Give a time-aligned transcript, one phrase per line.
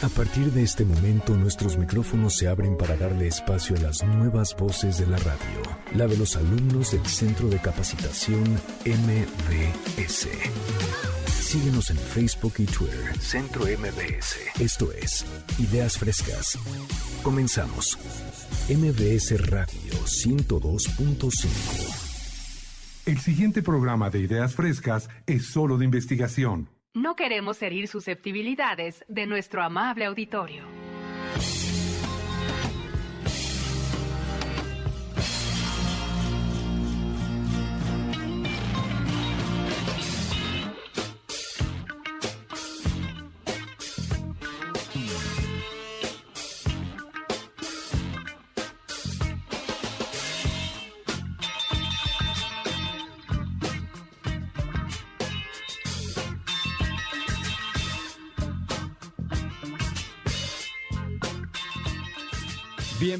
[0.00, 4.54] A partir de este momento nuestros micrófonos se abren para darle espacio a las nuevas
[4.56, 5.60] voces de la radio,
[5.92, 8.44] la de los alumnos del Centro de Capacitación
[8.84, 10.28] MBS.
[11.26, 14.36] Síguenos en Facebook y Twitter, Centro MBS.
[14.60, 15.26] Esto es
[15.58, 16.56] Ideas Frescas.
[17.24, 17.98] Comenzamos.
[18.68, 23.04] MBS Radio 102.5.
[23.06, 26.68] El siguiente programa de Ideas Frescas es solo de investigación.
[26.94, 30.64] No queremos herir susceptibilidades de nuestro amable auditorio.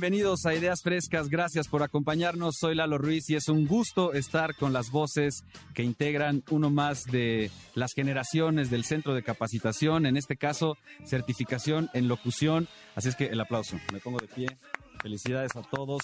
[0.00, 2.54] Bienvenidos a Ideas Frescas, gracias por acompañarnos.
[2.60, 5.42] Soy Lalo Ruiz y es un gusto estar con las voces
[5.74, 11.90] que integran uno más de las generaciones del Centro de Capacitación, en este caso certificación
[11.94, 12.68] en locución.
[12.94, 14.46] Así es que el aplauso, me pongo de pie.
[15.02, 16.02] Felicidades a todos.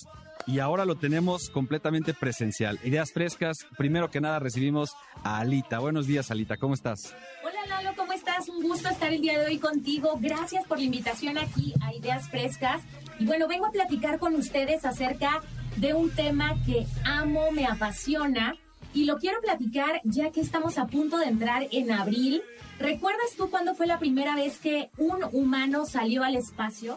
[0.48, 2.80] Y ahora lo tenemos completamente presencial.
[2.82, 4.90] Ideas Frescas, primero que nada recibimos
[5.22, 5.78] a Alita.
[5.78, 7.14] Buenos días, Alita, ¿cómo estás?
[7.44, 8.48] Hola Lalo, ¿cómo estás?
[8.48, 10.18] Un gusto estar el día de hoy contigo.
[10.20, 12.82] Gracias por la invitación aquí a Ideas Frescas.
[13.18, 15.40] Y bueno, vengo a platicar con ustedes acerca
[15.76, 18.54] de un tema que amo, me apasiona
[18.92, 22.42] y lo quiero platicar ya que estamos a punto de entrar en abril.
[22.78, 26.96] ¿Recuerdas tú cuándo fue la primera vez que un humano salió al espacio?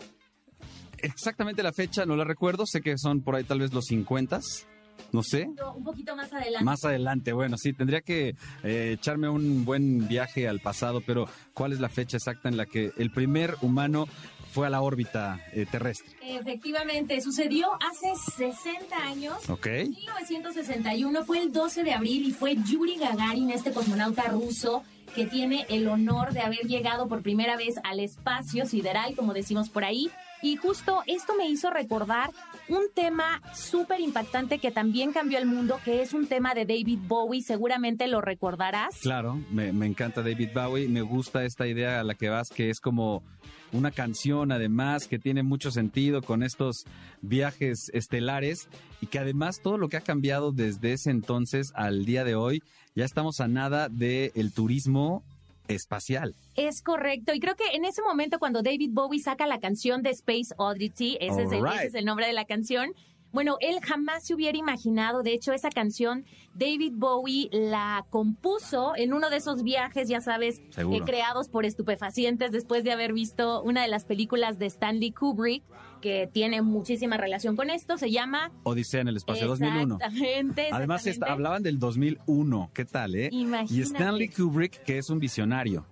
[0.99, 4.39] Exactamente la fecha no la recuerdo, sé que son por ahí tal vez los 50
[5.11, 5.47] no sé.
[5.75, 6.65] Un poquito más adelante.
[6.65, 11.73] Más adelante, bueno, sí, tendría que eh, echarme un buen viaje al pasado, pero ¿cuál
[11.73, 14.07] es la fecha exacta en la que el primer humano
[14.57, 16.15] fue a la órbita eh, terrestre.
[16.19, 19.47] Efectivamente, sucedió hace 60 años.
[19.51, 19.67] Ok.
[19.67, 24.81] En 1961 fue el 12 de abril y fue Yuri Gagarin, este cosmonauta ruso,
[25.13, 29.69] que tiene el honor de haber llegado por primera vez al espacio sideral, como decimos
[29.69, 30.09] por ahí.
[30.41, 32.31] Y justo esto me hizo recordar
[32.67, 36.99] un tema súper impactante que también cambió el mundo, que es un tema de David
[37.07, 37.43] Bowie.
[37.43, 38.97] Seguramente lo recordarás.
[39.01, 40.87] Claro, me, me encanta David Bowie.
[40.87, 43.23] Me gusta esta idea a la que vas, que es como
[43.71, 46.85] una canción además que tiene mucho sentido con estos
[47.21, 48.67] viajes estelares
[49.01, 52.61] y que además todo lo que ha cambiado desde ese entonces al día de hoy,
[52.95, 55.23] ya estamos a nada del turismo
[55.67, 56.33] espacial.
[56.55, 57.33] Es correcto.
[57.33, 61.17] Y creo que en ese momento cuando David Bowie saca la canción de Space Oddity,
[61.19, 62.93] ese, es el, ese es el nombre de la canción,
[63.31, 69.13] bueno, él jamás se hubiera imaginado, de hecho, esa canción David Bowie la compuso en
[69.13, 73.81] uno de esos viajes, ya sabes, eh, creados por estupefacientes después de haber visto una
[73.81, 75.63] de las películas de Stanley Kubrick
[76.01, 79.95] que tiene muchísima relación con esto, se llama Odisea en el espacio 2001.
[79.95, 80.69] Exactamente.
[80.71, 83.29] Además hablaban del 2001, ¿qué tal, eh?
[83.31, 83.73] Imagínate.
[83.73, 85.85] Y Stanley Kubrick, que es un visionario.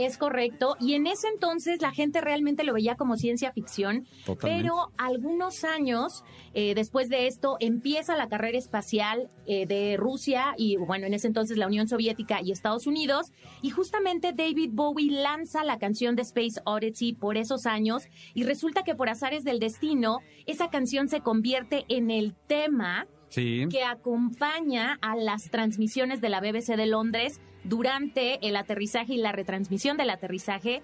[0.00, 0.76] Es correcto.
[0.80, 4.06] Y en ese entonces la gente realmente lo veía como ciencia ficción.
[4.40, 6.24] Pero algunos años
[6.54, 11.26] eh, después de esto empieza la carrera espacial eh, de Rusia y, bueno, en ese
[11.26, 13.30] entonces la Unión Soviética y Estados Unidos.
[13.60, 18.04] Y justamente David Bowie lanza la canción de Space Odyssey por esos años.
[18.32, 23.84] Y resulta que por azares del destino, esa canción se convierte en el tema que
[23.84, 29.96] acompaña a las transmisiones de la BBC de Londres durante el aterrizaje y la retransmisión
[29.96, 30.82] del aterrizaje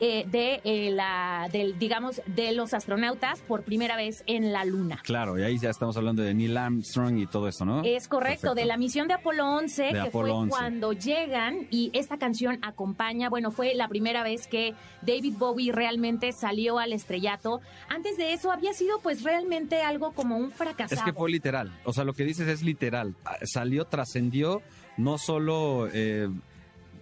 [0.00, 5.00] eh, de eh, la del digamos de los astronautas por primera vez en la luna.
[5.02, 7.82] Claro, y ahí ya estamos hablando de Neil Armstrong y todo eso, ¿no?
[7.82, 12.60] Es correcto, de la misión de Apolo 11, que fue cuando llegan y esta canción
[12.62, 17.60] acompaña, bueno, fue la primera vez que David Bowie realmente salió al estrellato.
[17.88, 20.94] Antes de eso había sido pues realmente algo como un fracaso.
[20.94, 23.16] Es que fue literal, o sea, lo que dices es literal.
[23.42, 24.62] Salió, trascendió
[24.98, 26.28] no solo eh,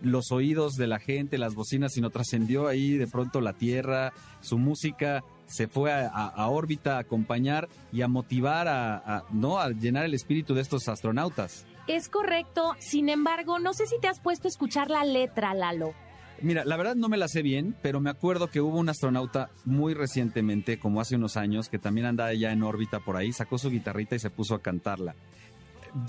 [0.02, 4.58] los oídos de la gente, las bocinas, sino trascendió ahí de pronto la Tierra, su
[4.58, 10.14] música se fue a, órbita a acompañar y a motivar a, no a llenar el
[10.14, 11.66] espíritu de estos astronautas.
[11.86, 15.94] Es correcto, sin embargo, no sé si te has puesto a escuchar la letra, Lalo.
[16.42, 19.50] Mira, la verdad no me la sé bien, pero me acuerdo que hubo un astronauta
[19.64, 23.56] muy recientemente, como hace unos años, que también andaba ya en órbita por ahí, sacó
[23.56, 25.14] su guitarrita y se puso a cantarla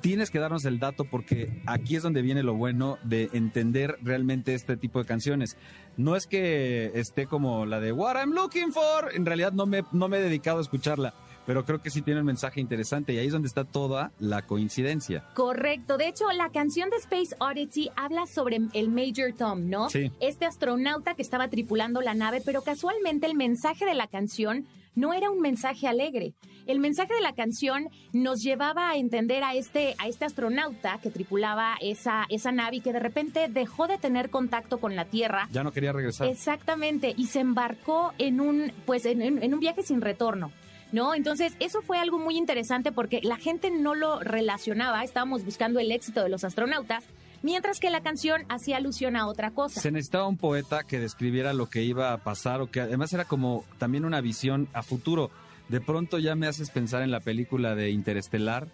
[0.01, 4.53] tienes que darnos el dato porque aquí es donde viene lo bueno de entender realmente
[4.53, 5.57] este tipo de canciones.
[5.97, 9.83] No es que esté como la de What I'm Looking For, en realidad no me,
[9.91, 11.13] no me he dedicado a escucharla,
[11.45, 14.41] pero creo que sí tiene un mensaje interesante y ahí es donde está toda la
[14.43, 15.23] coincidencia.
[15.33, 15.97] Correcto.
[15.97, 19.89] De hecho, la canción de Space Odyssey habla sobre el Major Tom, ¿no?
[19.89, 20.11] Sí.
[20.19, 24.67] Este astronauta que estaba tripulando la nave, pero casualmente el mensaje de la canción
[24.97, 26.33] no era un mensaje alegre.
[26.65, 31.11] El mensaje de la canción nos llevaba a entender a este, a este astronauta que
[31.11, 35.47] tripulaba esa, esa nave y que de repente dejó de tener contacto con la Tierra.
[35.51, 36.27] Ya no quería regresar.
[36.27, 40.51] Exactamente, y se embarcó en un, pues, en, en un viaje sin retorno.
[40.93, 41.13] ¿No?
[41.13, 45.91] Entonces, eso fue algo muy interesante porque la gente no lo relacionaba, estábamos buscando el
[45.91, 47.03] éxito de los astronautas,
[47.41, 49.79] mientras que la canción hacía alusión a otra cosa.
[49.79, 53.25] Se necesitaba un poeta que describiera lo que iba a pasar o que además era
[53.25, 55.31] como también una visión a futuro.
[55.69, 58.67] De pronto ya me haces pensar en la película de Interestelar.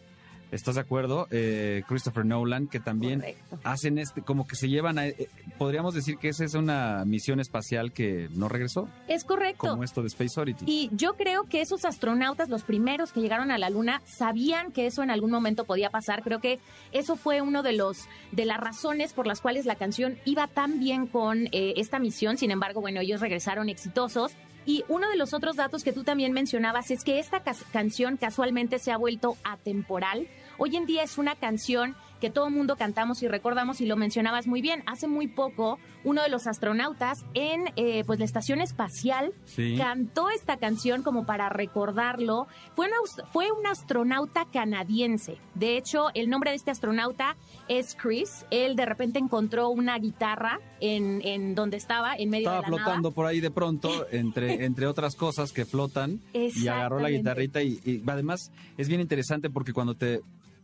[0.54, 1.28] ¿Estás de acuerdo?
[1.32, 3.60] Eh, Christopher Nolan, que también Correcto.
[3.64, 5.08] hacen este, como que se llevan a...
[5.08, 5.28] eh,
[5.58, 9.70] podríamos decir que esa es una misión espacial que no regresó, Es correcto.
[9.70, 10.66] como esto de Space Oddity.
[10.68, 14.86] Y yo creo que esos astronautas, los primeros que llegaron a la Luna, sabían que
[14.86, 16.22] eso en algún momento podía pasar.
[16.24, 16.60] Creo que
[16.92, 20.80] eso fue uno de los de las razones por las cuales la canción iba tan
[20.80, 22.38] bien con eh, esta misión.
[22.38, 24.34] Sin embargo, bueno, ellos regresaron exitosos.
[24.66, 27.42] Y uno de los otros datos que tú también mencionabas es que esta
[27.74, 30.28] canción casualmente se ha vuelto atemporal.
[30.66, 33.98] Hoy en día es una canción que todo el mundo cantamos y recordamos y lo
[33.98, 34.82] mencionabas muy bien.
[34.86, 39.76] Hace muy poco, uno de los astronautas en eh, pues la estación espacial Sí.
[39.78, 42.48] cantó esta canción como para recordarlo.
[42.78, 45.36] Fue un, fue un astronauta canadiense.
[45.54, 47.36] De hecho, el nombre de este astronauta
[47.68, 48.46] es Chris.
[48.50, 52.78] Él de repente encontró una guitarra en, en donde estaba, en medio Estaba de la
[52.78, 57.62] flotando por ahí de pronto, entre, entre otras cosas que flotan, y agarró la guitarrita.
[57.62, 60.22] Y, y además es bien interesante porque cuando te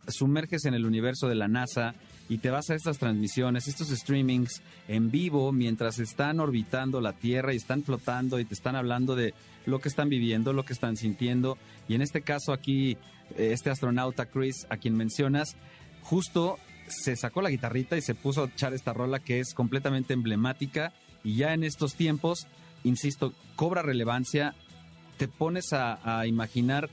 [0.08, 1.94] sumerges en el universo de la NASA
[2.28, 7.52] y te vas a estas transmisiones, estos streamings en vivo, mientras están orbitando la Tierra
[7.52, 9.34] y están flotando y te están hablando de
[9.66, 11.58] lo que están viviendo, lo que están sintiendo.
[11.88, 12.92] Y en este caso aquí,
[13.36, 15.56] eh, este astronauta Chris, a quien mencionas,
[16.02, 16.58] justo
[16.88, 20.92] se sacó la guitarrita y se puso a echar esta rola que es completamente emblemática
[21.22, 22.46] y ya en estos tiempos,
[22.84, 24.54] insisto, cobra relevancia,
[25.18, 26.90] te pones a, a imaginar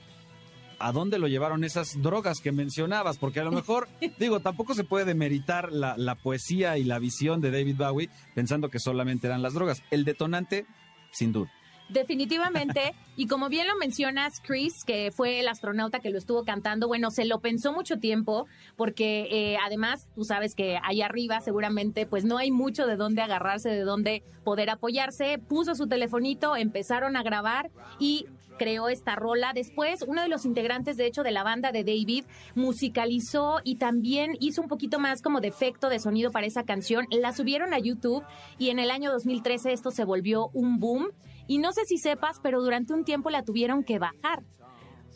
[0.80, 3.88] a dónde lo llevaron esas drogas que mencionabas, porque a lo mejor,
[4.20, 8.70] digo, tampoco se puede demeritar la, la poesía y la visión de David Bowie pensando
[8.70, 9.84] que solamente eran las drogas.
[9.92, 10.66] El detonante,
[11.12, 11.52] sin duda.
[11.90, 16.88] Definitivamente, y como bien lo mencionas, Chris, que fue el astronauta que lo estuvo cantando,
[16.88, 18.46] bueno, se lo pensó mucho tiempo,
[18.76, 23.22] porque eh, además tú sabes que allá arriba seguramente pues no hay mucho de dónde
[23.22, 27.70] agarrarse, de dónde poder apoyarse, puso su telefonito, empezaron a grabar
[28.00, 28.26] y
[28.58, 29.52] creó esta rola.
[29.54, 32.26] Después, uno de los integrantes, de hecho, de la banda de David,
[32.56, 37.06] musicalizó y también hizo un poquito más como de efecto de sonido para esa canción.
[37.12, 38.24] La subieron a YouTube
[38.58, 41.08] y en el año 2013 esto se volvió un boom.
[41.48, 44.44] Y no sé si sepas, pero durante un tiempo la tuvieron que bajar.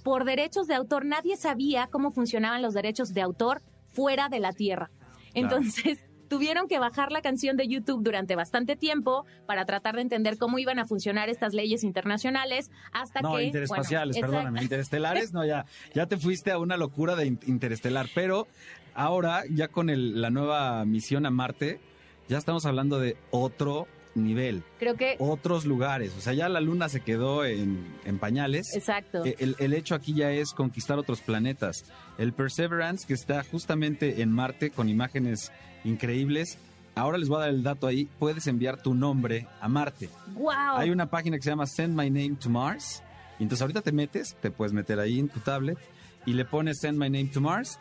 [0.04, 4.54] Por derechos de autor, nadie sabía cómo funcionaban los derechos de autor fuera de la
[4.54, 4.90] Tierra.
[5.34, 6.00] Entonces,
[6.32, 10.60] tuvieron que bajar la canción de YouTube durante bastante tiempo para tratar de entender cómo
[10.60, 13.44] iban a funcionar estas leyes internacionales hasta No, que...
[13.44, 18.08] interespaciales, bueno, perdóname, interestelares, no, ya, ya te fuiste a una locura de in- interestelar,
[18.16, 18.48] pero
[18.94, 21.82] ahora ya con el- la nueva misión a Marte,
[22.30, 25.16] ya estamos hablando de otro nivel, Creo que...
[25.20, 28.74] otros lugares, o sea, ya la Luna se quedó en, en pañales.
[28.76, 29.24] Exacto.
[29.26, 31.86] El, el hecho aquí ya es conquistar otros planetas.
[32.18, 35.52] El Perseverance, que está justamente en Marte con imágenes
[35.84, 36.58] increíbles.
[36.96, 38.08] Ahora les voy a dar el dato ahí.
[38.20, 40.10] Puedes enviar tu nombre a Marte.
[40.34, 40.78] ¡Wow!
[40.78, 43.02] Hay una página que se llama Send My Name to Mars.
[43.40, 45.78] Y entonces ahorita te metes, te puedes meter ahí en tu tablet
[46.26, 47.80] y le pones Send My Name to Mars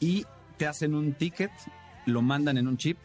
[0.00, 0.24] y
[0.56, 1.50] te hacen un ticket,
[2.06, 2.98] lo mandan en un chip.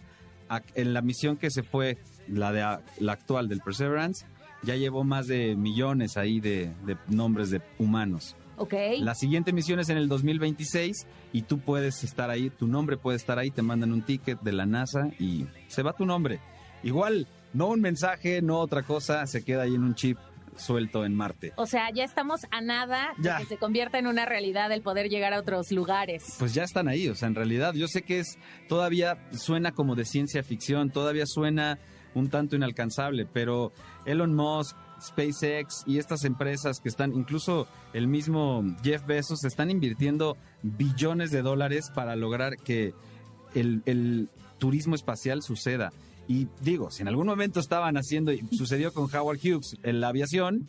[0.75, 1.97] En la misión que se fue,
[2.29, 2.61] la de
[2.99, 4.25] la actual del Perseverance,
[4.63, 8.35] ya llevó más de millones ahí de, de nombres de humanos.
[8.57, 8.73] Ok.
[8.99, 13.17] La siguiente misión es en el 2026 y tú puedes estar ahí, tu nombre puede
[13.17, 16.39] estar ahí, te mandan un ticket de la NASA y se va tu nombre.
[16.83, 20.17] Igual, no un mensaje, no otra cosa, se queda ahí en un chip
[20.55, 21.53] suelto en Marte.
[21.55, 23.37] O sea, ya estamos a nada de Ya.
[23.37, 26.35] que se convierta en una realidad el poder llegar a otros lugares.
[26.39, 29.93] Pues ya están ahí, o sea, en realidad yo sé que es todavía suena como
[29.95, 31.77] de ciencia ficción, todavía suena
[32.15, 33.71] un tanto inalcanzable, pero
[34.05, 40.37] Elon Musk, SpaceX y estas empresas que están, incluso el mismo Jeff Bezos, están invirtiendo
[40.63, 42.93] billones de dólares para lograr que
[43.53, 45.91] el, el turismo espacial suceda.
[46.27, 50.09] Y digo, si en algún momento estaban haciendo, y sucedió con Howard Hughes en la
[50.09, 50.67] aviación,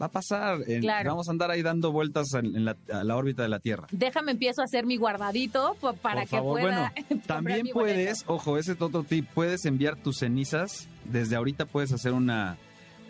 [0.00, 0.62] va a pasar.
[0.64, 1.10] Claro.
[1.10, 3.86] Vamos a andar ahí dando vueltas en, en la, a la órbita de la Tierra.
[3.90, 6.92] Déjame empiezo a hacer mi guardadito para Por que pueda.
[7.02, 10.88] bueno, también puedes, ojo, ese es otro tip, puedes enviar tus cenizas.
[11.04, 12.56] Desde ahorita puedes hacer una,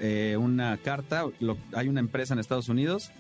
[0.01, 1.25] eh, una carta.
[1.39, 3.11] lo- hay una empresa en Estados Unidos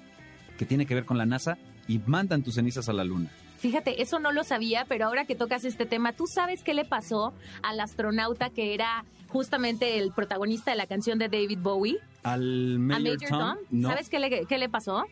[0.58, 1.56] que tiene que ver con la NASA
[1.86, 3.30] y mandan tus cenizas a la Luna.
[3.58, 6.84] Fíjate, eso no lo sabía, pero ahora que tocas este tema, ¿tú sabes qué le
[6.86, 11.98] pasó al astronauta que era justamente el protagonista de la canción de David Bowie?
[12.22, 13.56] Al Major, Tom.
[13.82, 15.04] ¿Sabes qué le, qué le pasó?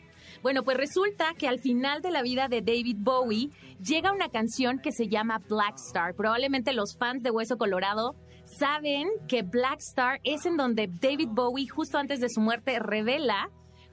[0.42, 3.50] Bueno, pues resulta que al final de la vida de David Bowie
[3.84, 6.14] llega una canción que se llama Black Star.
[6.14, 8.14] Probablemente los fans de Hueso Colorado
[8.58, 13.50] saben que Black Star es en donde David Bowie, justo antes de su muerte, revela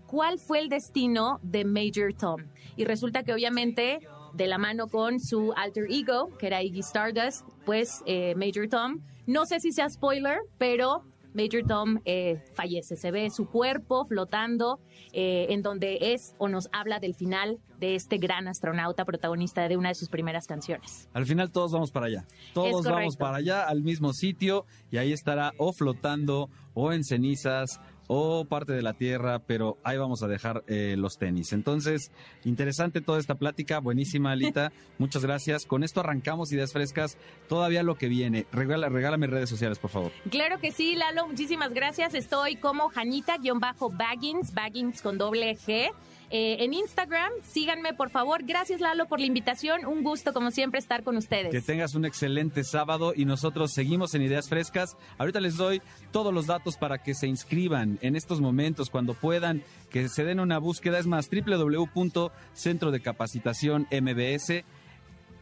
[0.07, 2.41] cuál fue el destino de Major Tom.
[2.75, 3.99] Y resulta que obviamente
[4.33, 9.01] de la mano con su alter ego, que era Iggy Stardust, pues eh, Major Tom.
[9.25, 11.03] No sé si sea spoiler, pero
[11.35, 12.95] Major Tom eh, fallece.
[12.95, 14.79] Se ve su cuerpo flotando
[15.11, 19.77] eh, en donde es o nos habla del final de este gran astronauta protagonista de
[19.77, 21.09] una de sus primeras canciones.
[21.13, 22.25] Al final todos vamos para allá.
[22.53, 27.79] Todos vamos para allá, al mismo sitio, y ahí estará o flotando o en cenizas
[28.07, 31.53] o parte de la tierra, pero ahí vamos a dejar eh, los tenis.
[31.53, 32.11] Entonces,
[32.43, 34.71] interesante toda esta plática, buenísima, Alita.
[34.97, 35.65] Muchas gracias.
[35.65, 37.17] Con esto arrancamos ideas frescas.
[37.47, 38.45] Todavía lo que viene.
[38.51, 40.11] Regala, regálame redes sociales, por favor.
[40.29, 41.27] Claro que sí, Lalo.
[41.27, 42.13] Muchísimas gracias.
[42.13, 45.91] Estoy como Janita-Baggins, Baggins con doble G.
[46.29, 47.31] Eh, en Instagram.
[47.43, 48.43] Síganme, por favor.
[48.43, 49.85] Gracias, Lalo, por la invitación.
[49.85, 51.51] Un gusto, como siempre, estar con ustedes.
[51.51, 54.97] Que tengas un excelente sábado y nosotros seguimos en Ideas Frescas.
[55.17, 59.63] Ahorita les doy todos los datos para que se inscriban en estos momentos, cuando puedan,
[59.89, 60.99] que se den una búsqueda.
[60.99, 64.63] Es más, www.centro de capacitación MBS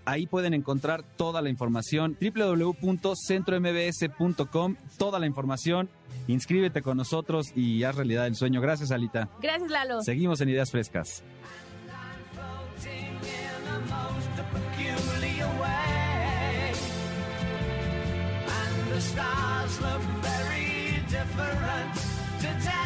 [0.06, 2.18] Ahí pueden encontrar toda la información.
[2.20, 5.90] www.centrombs.com, toda la información.
[6.28, 8.60] Inscríbete con nosotros y haz realidad el sueño.
[8.62, 9.30] Gracias, Alita.
[9.42, 10.02] Gracias, Lalo.
[10.02, 11.24] Seguimos en Ideas Frescas.
[21.14, 21.94] different
[22.42, 22.84] today.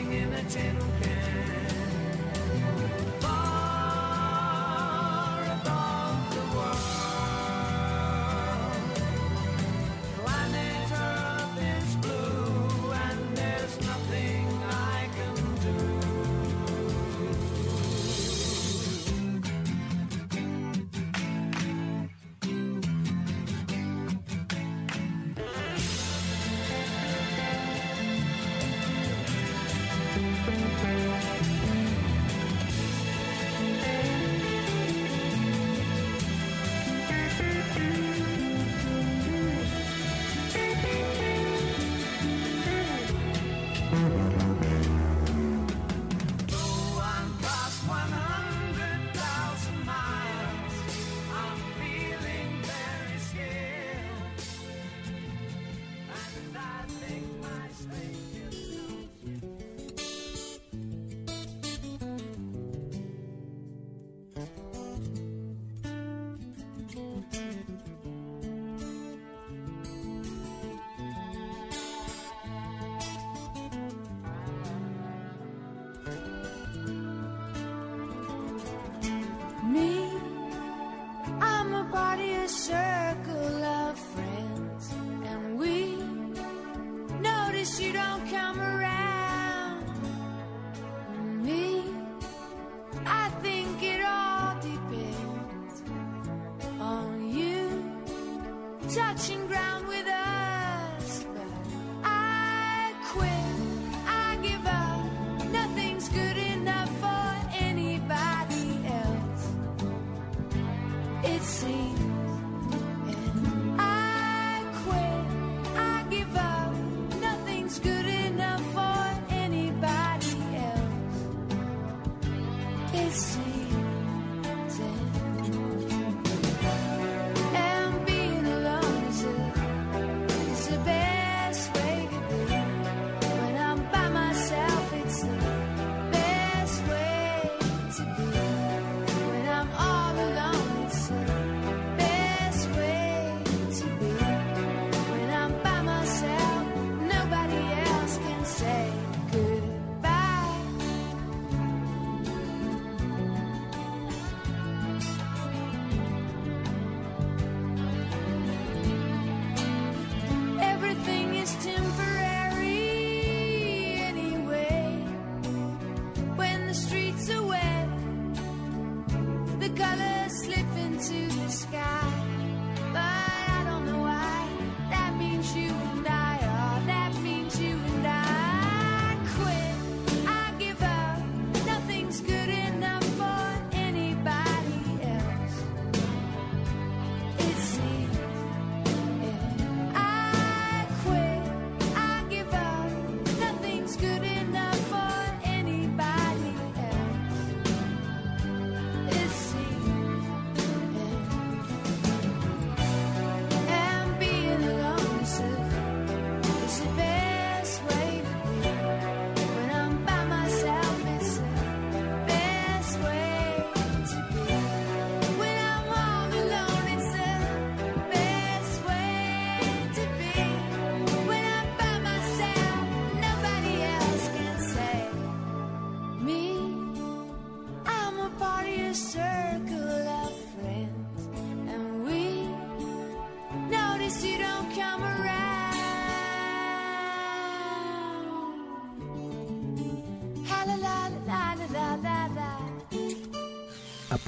[0.00, 1.09] singing a gentle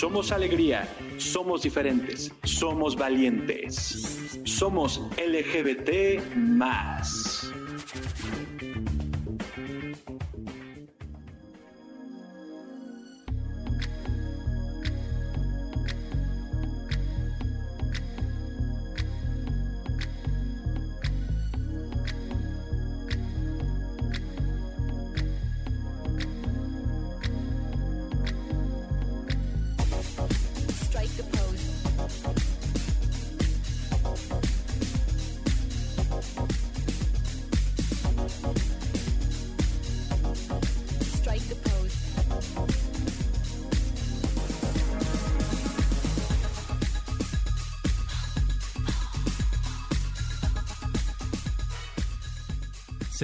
[0.00, 0.88] Somos alegría,
[1.18, 7.29] somos diferentes, somos valientes, somos LGBT más.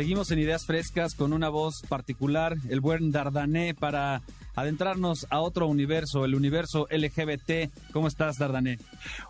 [0.07, 4.23] Seguimos en Ideas Frescas con una voz particular, el buen Dardané, para
[4.55, 7.73] adentrarnos a otro universo, el universo LGBT.
[7.93, 8.79] ¿Cómo estás, Dardané?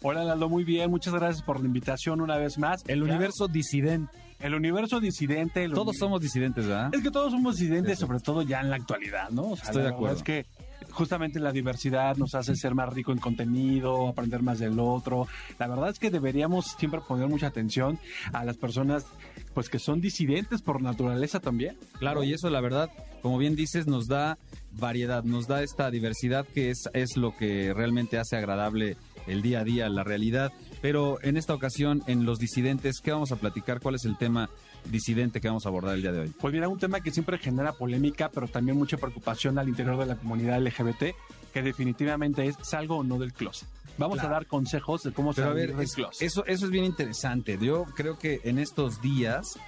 [0.03, 0.91] Hola, Lalo, muy bien.
[0.91, 2.83] Muchas gracias por la invitación una vez más.
[2.89, 4.13] El universo disidente.
[4.39, 5.67] El universo disidente.
[5.71, 6.95] todos somos disidentes, ¿verdad?
[6.95, 9.55] Es que todos somos disidentes, sobre todo ya en la actualidad, ¿no?
[9.55, 10.15] Estoy de acuerdo.
[10.15, 10.45] Es que
[10.91, 15.27] justamente la diversidad nos hace ser más rico en contenido, aprender más del otro.
[15.59, 17.99] La verdad es que deberíamos siempre poner mucha atención
[18.33, 19.07] a las personas
[19.55, 21.77] pues que son disidentes por naturaleza también.
[21.99, 22.91] Claro, y eso la verdad,
[23.23, 24.39] como bien dices, nos da
[24.73, 28.97] variedad, nos da esta diversidad que es, es lo que realmente hace agradable
[29.27, 30.53] el día a día, la realidad.
[30.83, 33.81] Pero en esta ocasión, en Los Disidentes, ¿qué vamos a platicar?
[33.81, 34.51] ¿Cuál es el tema
[34.91, 36.33] disidente que vamos a abordar el día de hoy?
[36.41, 40.07] Pues mira, un tema que siempre genera polémica, pero también mucha preocupación al interior de
[40.07, 41.15] la comunidad LGBT,
[41.53, 43.69] que definitivamente es salgo o no del closet.
[43.99, 46.23] Vamos a dar consejos de cómo Pero a salir ver, del es- closet.
[46.27, 47.59] eso, eso es bien interesante.
[47.61, 49.59] Yo creo que en estos días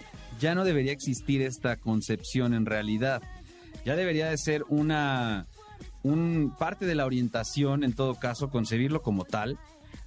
[0.41, 3.23] ya no debería existir esta concepción en realidad.
[3.85, 5.47] Ya debería de ser una
[6.03, 9.59] un parte de la orientación, en todo caso, concebirlo como tal,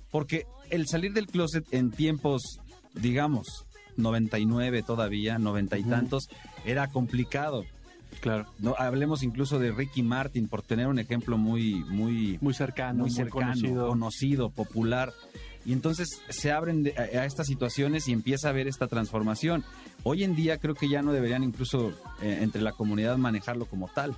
[0.09, 2.59] porque el salir del closet en tiempos,
[2.93, 3.65] digamos,
[3.97, 6.29] 99 todavía, 90 y tantos,
[6.65, 7.65] era complicado.
[8.19, 8.45] Claro.
[8.59, 13.09] No, hablemos incluso de Ricky Martin, por tener un ejemplo muy, muy, Muy cercano, muy
[13.09, 13.87] muy, cercano, conocido.
[13.87, 15.13] conocido, popular.
[15.65, 19.63] Y entonces se abren de- a, a estas situaciones y empieza a haber esta transformación.
[20.03, 23.87] Hoy en día creo que ya no deberían incluso eh, entre la comunidad manejarlo como
[23.87, 24.15] tal.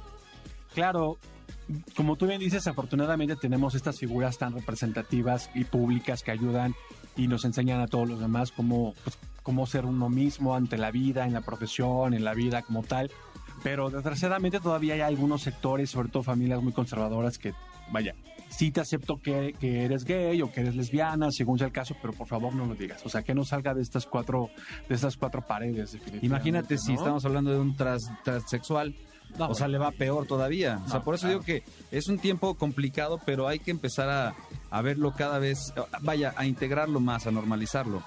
[0.74, 1.18] Claro,
[1.96, 6.74] como tú bien dices, afortunadamente tenemos estas figuras tan representativas y públicas que ayudan
[7.16, 10.90] y nos enseñan a todos los demás cómo, pues, cómo ser uno mismo ante la
[10.92, 13.12] vida, en la profesión, en la vida como tal.
[13.62, 17.54] Pero desgraciadamente todavía hay algunos sectores, sobre todo familias muy conservadoras, que,
[17.92, 18.16] vaya,
[18.50, 21.96] sí te acepto que, que eres gay o que eres lesbiana, según sea el caso,
[22.02, 23.06] pero por favor no lo digas.
[23.06, 24.50] O sea, que no salga de estas cuatro,
[24.88, 25.98] de estas cuatro paredes.
[26.22, 27.00] Imagínate si ¿no?
[27.00, 28.96] estamos hablando de un tras, transexual.
[29.38, 30.80] No, o sea, le va peor todavía.
[30.86, 31.40] o sea, No, por eso claro.
[31.40, 34.36] digo que es un tiempo complicado, pero hay que empezar a,
[34.70, 35.58] a verlo cada vez,
[36.02, 38.04] vaya, a integrarlo más, a normalizarlo.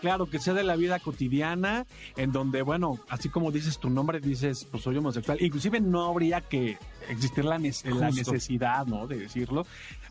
[0.00, 1.86] Claro, que sea de la vida cotidiana,
[2.16, 5.36] en donde, bueno, así como dices tu nombre, dices, pues soy homosexual.
[5.42, 8.32] Inclusive no habría que existir la, ne- la Justo.
[8.32, 9.06] necesidad, ¿no?
[9.06, 9.66] De decirlo.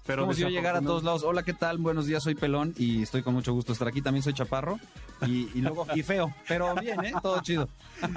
[0.06, 1.78] Pero Como si yo llegara a todos lados, hola, ¿qué tal?
[1.80, 4.02] Buenos días, soy Pelón y estoy con mucho gusto estar aquí.
[4.02, 4.80] También soy Chaparro
[5.26, 7.14] y, y luego y feo, pero bien, ¿eh?
[7.22, 7.68] Todo chido.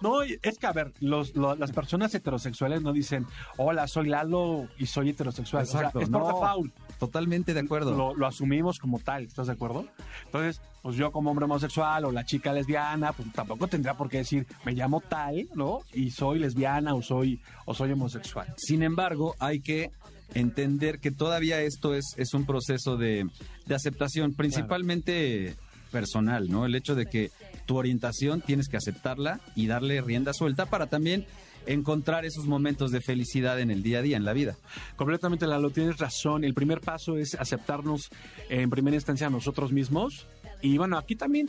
[0.00, 4.68] No, es que, a ver, los, lo- las personas heterosexuales no dicen, hola, soy Lalo
[4.78, 5.64] y soy heterosexual.
[5.64, 6.26] O sea, Exacto, es por no.
[6.28, 6.72] default.
[7.00, 7.96] Totalmente de acuerdo.
[7.96, 9.86] Lo, lo asumimos como tal, ¿estás de acuerdo?
[10.26, 14.16] Entonces, pues yo como hombre homosexual o la chica lesbiana, pues tampoco tendría por qué
[14.16, 15.80] decir, me llamo tal, ¿no?
[15.92, 18.54] Y soy lesbiana o soy, o soy homosexual.
[18.56, 19.90] Sin embargo, hay que
[20.32, 23.28] entender que todavía esto es, es un proceso de,
[23.66, 25.56] de aceptación, principalmente
[25.92, 26.64] personal, ¿no?
[26.64, 27.32] El hecho de que
[27.66, 31.26] tu orientación tienes que aceptarla y darle rienda suelta para también
[31.68, 34.56] encontrar esos momentos de felicidad en el día a día, en la vida.
[34.96, 36.44] Completamente, Lalo, tienes razón.
[36.44, 38.08] El primer paso es aceptarnos
[38.48, 40.26] en primera instancia a nosotros mismos.
[40.62, 41.48] Y bueno, aquí también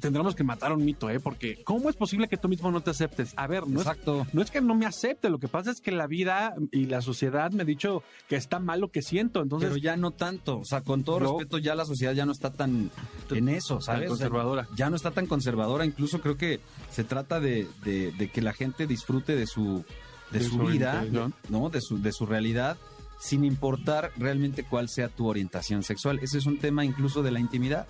[0.00, 1.18] tendremos que matar un mito, ¿eh?
[1.18, 3.32] Porque ¿cómo es posible que tú mismo no te aceptes?
[3.36, 4.24] A ver, no es, Exacto.
[4.32, 7.02] no es que no me acepte, lo que pasa es que la vida y la
[7.02, 9.42] sociedad me ha dicho que está mal lo que siento.
[9.42, 11.32] Entonces, Pero ya no tanto, o sea, con todo No.
[11.32, 12.90] respeto, ya la sociedad ya no está tan
[13.30, 14.10] en eso, ¿sabes?
[14.10, 14.68] O sea, conservadora.
[14.76, 18.52] ya no está tan conservadora, incluso creo que se trata de, de- de que la
[18.52, 19.84] gente disfrute de su,
[20.30, 21.04] de De su su vida.
[21.48, 21.70] ¿no?
[21.70, 22.76] De su, de su realidad
[23.18, 26.18] sin importar realmente cuál sea tu orientación sexual.
[26.22, 27.86] Ese es un tema incluso de la intimidad.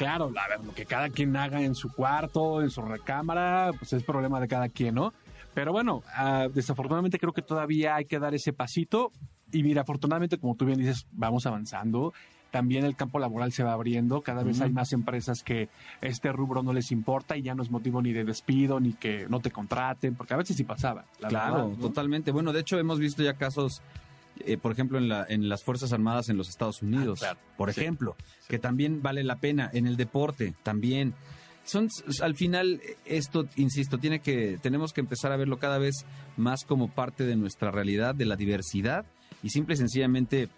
[0.00, 3.92] Claro, a ver, lo que cada quien haga en su cuarto, en su recámara, pues
[3.92, 5.12] es problema de cada quien, ¿no?
[5.52, 9.12] Pero bueno, ah, desafortunadamente creo que todavía hay que dar ese pasito.
[9.52, 12.14] Y mira, afortunadamente, como tú bien dices, vamos avanzando.
[12.50, 14.22] También el campo laboral se va abriendo.
[14.22, 15.68] Cada vez hay más empresas que
[16.00, 19.26] este rubro no les importa y ya no es motivo ni de despido ni que
[19.28, 21.04] no te contraten, porque a veces sí pasaba.
[21.28, 22.32] claro, totalmente.
[22.32, 23.82] Bueno, de hecho, hemos visto ya casos
[24.46, 27.70] eh, por ejemplo, en, la, en las Fuerzas Armadas en los Estados Unidos, Ah, por
[27.70, 28.16] ejemplo,
[28.48, 31.14] que también vale la pena, en el deporte también.
[31.62, 31.88] Son,
[32.22, 36.88] al final, esto, insisto, tiene que, tenemos que empezar a verlo cada vez más como
[36.88, 39.04] parte de nuestra realidad, de la diversidad,
[39.42, 40.48] y simple y sencillamente,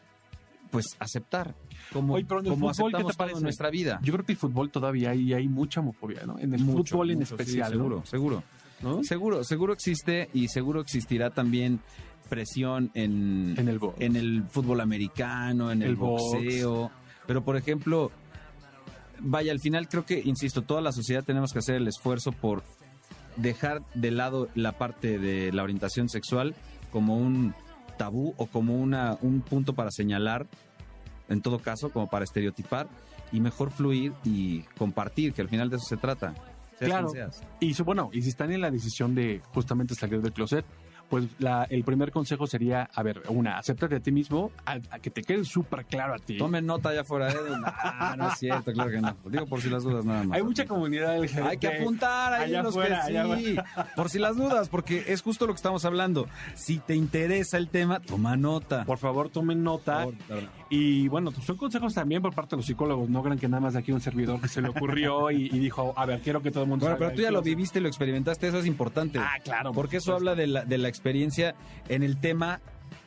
[0.71, 1.55] pues, aceptar
[1.92, 3.42] como, Oye, pero en el como fútbol, ¿qué te aceptamos todo parece?
[3.42, 4.01] nuestra vida.
[4.03, 6.38] Yo creo que el fútbol todavía hay, hay mucha homofobia, ¿no?
[6.38, 7.73] En el Mucho, fútbol en mucho, sí, especial.
[7.73, 7.79] ¿no?
[7.79, 8.45] seguro, seguro.
[8.83, 9.03] ¿No?
[9.05, 11.81] Seguro, seguro existe y seguro existirá también
[12.29, 14.01] presión en, En el box.
[14.01, 16.23] en el fútbol americano, en el, El box.
[16.33, 16.90] boxeo.
[17.27, 18.11] Pero, por ejemplo,
[19.21, 22.62] vaya, al final creo que, insisto, toda la sociedad tenemos que hacer el esfuerzo por
[23.37, 26.55] dejar de lado la parte de la orientación sexual
[26.90, 27.55] como un
[27.99, 30.47] tabú o como una, un punto para señalar,
[31.29, 32.88] en todo caso, como para estereotipar,
[33.31, 36.35] y mejor fluir y compartir, que al final de eso se trata.
[36.87, 37.12] Seas Claro.
[37.12, 37.42] quien seas.
[37.61, 40.64] Y su- bueno, y si están en la decisión de justamente salir del closet,
[41.09, 44.99] pues la- el primer consejo sería, a ver, una, acéptate a ti mismo, a, a
[44.99, 46.38] que te quede súper claro a ti.
[46.38, 47.31] Tomen nota allá afuera.
[47.31, 47.35] ¿eh?
[48.05, 49.14] Ah, no es cierto, claro que no.
[49.27, 50.37] Digo por si las dudas nada más.
[50.38, 51.47] Hay mucha comunidad LGBT.
[51.47, 53.57] Hay que apuntar ahí allá los afuera, que allá sí.
[53.97, 56.29] Por si las dudas, porque es justo lo que estamos hablando.
[56.55, 58.85] Si te interesa el tema, toma nota.
[58.87, 60.05] Por favor, tomen nota.
[60.05, 60.45] Por favor.
[60.74, 63.06] Y bueno, pues son consejos también por parte de los psicólogos.
[63.11, 65.58] No crean que nada más de aquí un servidor que se le ocurrió y, y
[65.58, 67.88] dijo, a ver, quiero que todo el mundo Bueno, pero tú ya lo viviste, lo
[67.88, 69.18] experimentaste, eso es importante.
[69.18, 69.72] Ah, claro.
[69.74, 71.54] Porque eso habla de la, de la experiencia
[71.90, 72.62] en el tema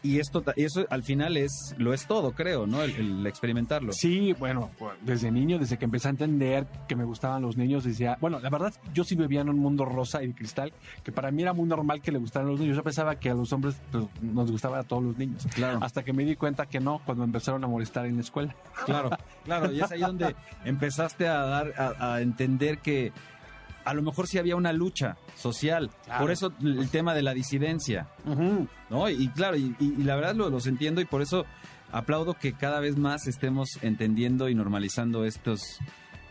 [0.06, 2.84] y esto eso al final es lo es todo, creo, ¿no?
[2.84, 3.92] El, el experimentarlo.
[3.94, 7.84] Sí, bueno, pues, desde niño, desde que empecé a entender que me gustaban los niños,
[7.84, 11.12] decía, bueno, la verdad, yo sí vivía en un mundo rosa y de cristal, que
[11.12, 12.78] para mí era muy normal que le gustaran los niños.
[12.78, 15.48] Yo pensaba que a los hombres pues, nos gustaban a todos los niños.
[15.56, 15.80] Claro.
[15.82, 18.56] Hasta que me di cuenta que no, cuando empezaron a molestar en la escuela.
[18.86, 19.10] Claro,
[19.44, 23.12] claro, y es ahí donde empezaste a dar, a, a entender que
[23.86, 25.90] a lo mejor sí había una lucha social.
[26.06, 26.22] Claro.
[26.22, 28.08] Por eso el tema de la disidencia,
[28.90, 29.10] ¿no?
[29.10, 31.46] Y, claro, y, y- y la verdad lo- los entiendo y por eso
[31.92, 35.62] aplaudo que cada vez más estemos entendiendo y normalizando estos,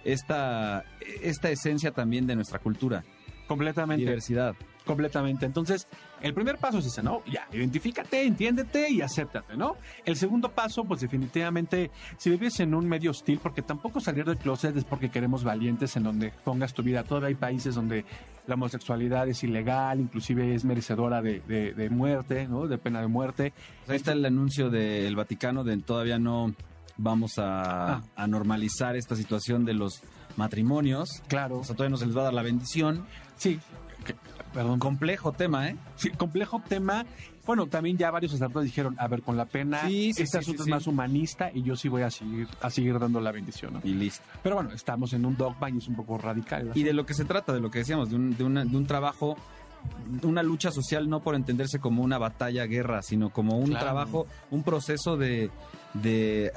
[0.04, 0.84] esta,
[1.22, 3.04] esta esencia también de nuestra cultura,
[3.48, 4.04] Completamente.
[4.04, 4.54] diversidad.
[4.84, 5.46] Completamente.
[5.46, 5.88] Entonces,
[6.20, 7.22] el primer paso es ese, ¿no?
[7.24, 9.76] Ya, identifícate, entiéndete y acéptate, ¿no?
[10.04, 14.36] El segundo paso, pues definitivamente, si vives en un medio hostil, porque tampoco salir del
[14.36, 17.02] closet es porque queremos valientes en donde pongas tu vida.
[17.04, 18.04] Todavía hay países donde
[18.46, 22.66] la homosexualidad es ilegal, inclusive es merecedora de, de- de muerte, ¿no?
[22.66, 23.54] De pena de muerte.
[23.86, 26.54] Pues ahí está el anuncio del Vaticano de todavía no
[26.98, 28.02] vamos a, Ah.
[28.16, 30.02] a normalizar esta situación de los
[30.36, 31.08] matrimonios.
[31.28, 31.60] Claro.
[31.60, 33.06] O sea, todavía no se les va a dar la bendición.
[33.36, 33.58] Sí.
[34.54, 34.78] Perdón.
[34.78, 35.76] Complejo tema, ¿eh?
[35.96, 37.04] Sí, complejo tema.
[37.46, 40.62] Bueno, también ya varios sacerdotes dijeron, a ver, con la pena, Sí, sí, este asunto
[40.62, 43.80] es más humanista y yo sí voy a seguir, a seguir dando la bendición, ¿no?
[43.84, 44.24] Y listo.
[44.42, 46.70] Pero bueno, estamos en un dogma y es un poco radical.
[46.74, 48.74] Y de lo que se trata, de lo que decíamos, de un, de una- de
[48.76, 49.36] un trabajo,
[50.22, 53.84] una lucha social no por entenderse como una batalla, guerra, sino como un Claro.
[53.84, 55.50] trabajo, un proceso de,
[55.92, 56.50] de,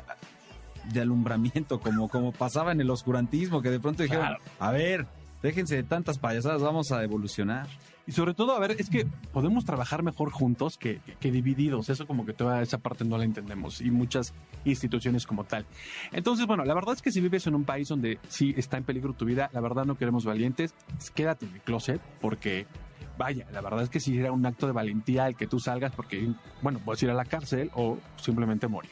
[0.93, 4.43] de alumbramiento, como, como pasaba en el oscurantismo, que de pronto dijeron, Claro.
[4.59, 5.05] a ver,
[5.41, 7.67] déjense de tantas payasadas, vamos a evolucionar.
[8.05, 11.89] Y sobre todo, a ver, es que podemos trabajar mejor juntos que, que divididos.
[11.89, 13.81] Eso como que toda esa parte no la entendemos.
[13.81, 15.65] Y muchas instituciones como tal.
[16.13, 18.85] Entonces, bueno, la verdad es que si vives en un país donde sí está en
[18.85, 20.73] peligro tu vida, la verdad no queremos valientes,
[21.13, 22.65] quédate en el closet porque...
[23.17, 25.91] Vaya, la verdad es que si era un acto de valentía el que tú salgas
[25.91, 26.29] porque,
[26.61, 28.91] bueno, puedes ir a la cárcel o simplemente morir.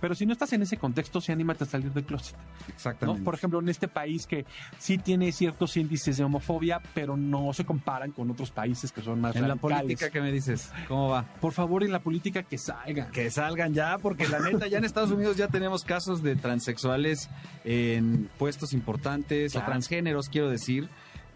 [0.00, 2.36] Pero si no estás en ese contexto, sí anímate a salir del closet.
[2.36, 2.74] ¿no?
[2.74, 3.22] Exactamente.
[3.22, 4.44] Por ejemplo, en este país que
[4.78, 9.20] sí tiene ciertos índices de homofobia, pero no se comparan con otros países que son
[9.20, 10.70] más en la política, ¿qué me dices?
[10.88, 11.24] ¿Cómo va?
[11.40, 13.10] Por favor, en la política que salgan.
[13.10, 17.30] Que salgan ya, porque la neta, ya en Estados Unidos ya tenemos casos de transexuales
[17.64, 19.66] en puestos importantes, Claro.
[19.66, 20.88] o transgéneros, quiero decir.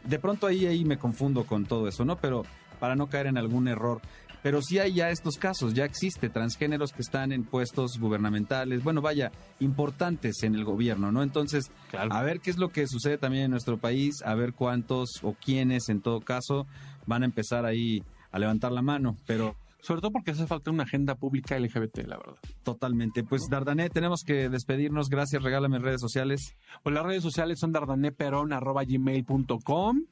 [0.04, 2.16] De pronto ahí, ahí me confundo con todo eso, ¿no?
[2.16, 2.44] Pero
[2.78, 4.00] para no caer en algún error.
[4.42, 9.02] Pero sí hay ya estos casos, ya existe transgéneros que están en puestos gubernamentales, bueno,
[9.02, 11.22] vaya, importantes en el gobierno, ¿no?
[11.22, 12.12] Entonces, Claro.
[12.14, 15.34] a ver qué es lo que sucede también en nuestro país, a ver cuántos o
[15.34, 16.66] quiénes en todo caso
[17.06, 20.82] van a empezar ahí a levantar la mano, pero Sobre todo porque hace falta una
[20.82, 22.34] agenda pública LGBT, la verdad.
[22.62, 23.24] Totalmente.
[23.24, 25.08] Pues Dardané, tenemos que despedirnos.
[25.08, 26.54] Gracias, regálame redes sociales.
[26.82, 30.02] Pues las redes sociales son dardaneperon.gmail.com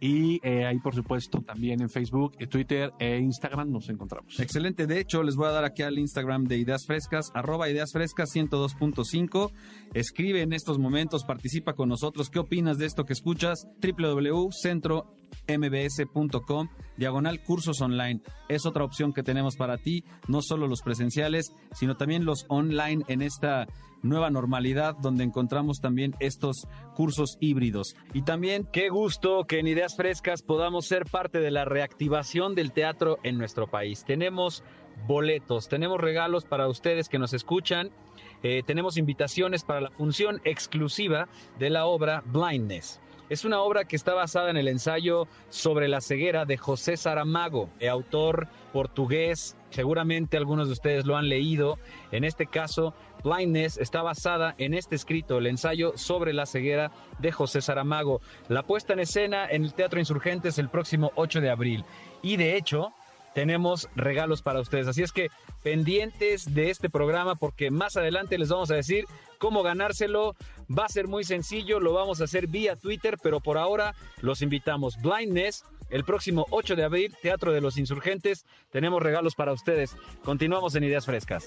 [0.00, 4.38] Y eh, ahí, por supuesto, también en Facebook, Twitter e Instagram nos encontramos.
[4.38, 4.86] Excelente.
[4.86, 8.30] De hecho, les voy a dar aquí al Instagram de Ideas Frescas, arroba Ideas Frescas
[8.34, 9.52] 102.5.
[9.94, 12.30] Escribe en estos momentos, participa con nosotros.
[12.30, 13.66] ¿Qué opinas de esto que escuchas?
[15.48, 18.20] www.centrombs.com, diagonal cursos online.
[18.48, 23.04] Es otra opción que tenemos para ti, no solo los presenciales, sino también los online
[23.08, 23.66] en esta
[24.02, 27.96] nueva normalidad donde encontramos también estos cursos híbridos.
[28.12, 32.72] Y también qué gusto que en Ideas Frescas podamos ser parte de la reactivación del
[32.72, 34.04] teatro en nuestro país.
[34.04, 34.62] Tenemos
[35.06, 37.90] boletos, tenemos regalos para ustedes que nos escuchan.
[38.42, 43.00] Eh, tenemos invitaciones para la función exclusiva de la obra Blindness.
[43.28, 47.68] Es una obra que está basada en el ensayo sobre la ceguera de José Saramago,
[47.90, 49.54] autor portugués.
[49.68, 51.78] Seguramente algunos de ustedes lo han leído.
[52.10, 57.30] En este caso, Blindness está basada en este escrito, el ensayo sobre la ceguera de
[57.30, 58.22] José Saramago.
[58.48, 61.84] La puesta en escena en el Teatro Insurgentes el próximo 8 de abril.
[62.22, 62.94] Y de hecho,
[63.38, 64.88] tenemos regalos para ustedes.
[64.88, 65.30] Así es que
[65.62, 69.04] pendientes de este programa porque más adelante les vamos a decir
[69.38, 70.34] cómo ganárselo.
[70.68, 74.42] Va a ser muy sencillo, lo vamos a hacer vía Twitter, pero por ahora los
[74.42, 75.00] invitamos.
[75.00, 78.44] Blindness, el próximo 8 de abril, Teatro de los Insurgentes.
[78.72, 79.94] Tenemos regalos para ustedes.
[80.24, 81.46] Continuamos en Ideas Frescas.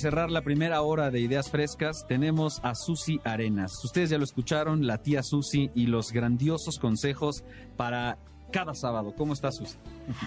[0.00, 3.72] Cerrar la primera hora de Ideas Frescas, tenemos a Susi Arenas.
[3.84, 7.44] Ustedes ya lo escucharon, la tía Susi y los grandiosos consejos
[7.76, 8.18] para
[8.50, 9.14] cada sábado.
[9.16, 9.76] ¿Cómo estás, Susi?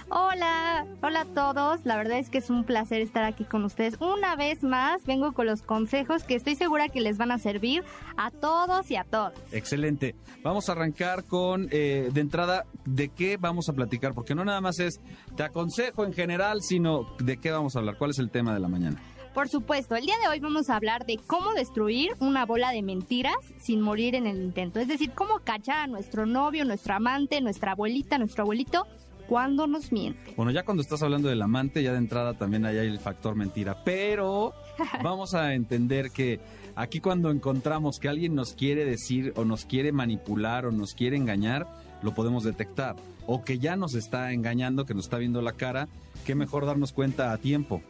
[0.08, 1.84] Hola, hola a todos.
[1.84, 3.96] La verdad es que es un placer estar aquí con ustedes.
[4.00, 7.82] Una vez más, vengo con los consejos que estoy segura que les van a servir
[8.16, 9.34] a todos y a todas.
[9.52, 10.14] Excelente.
[10.42, 14.60] Vamos a arrancar con, eh, de entrada, de qué vamos a platicar, porque no nada
[14.60, 15.00] más es
[15.36, 17.96] te aconsejo en general, sino de qué vamos a hablar.
[17.98, 19.02] ¿Cuál es el tema de la mañana?
[19.34, 22.82] Por supuesto, el día de hoy vamos a hablar de cómo destruir una bola de
[22.82, 24.78] mentiras sin morir en el intento.
[24.78, 28.86] Es decir, cómo cachar a nuestro novio, nuestro amante, nuestra abuelita, nuestro abuelito
[29.26, 30.34] cuando nos miente.
[30.36, 33.82] Bueno, ya cuando estás hablando del amante, ya de entrada también hay el factor mentira,
[33.82, 34.52] pero
[35.02, 36.38] vamos a entender que
[36.76, 41.16] aquí cuando encontramos que alguien nos quiere decir o nos quiere manipular o nos quiere
[41.16, 41.66] engañar,
[42.02, 42.94] lo podemos detectar.
[43.26, 45.88] O que ya nos está engañando, que nos está viendo la cara,
[46.24, 47.82] qué mejor darnos cuenta a tiempo.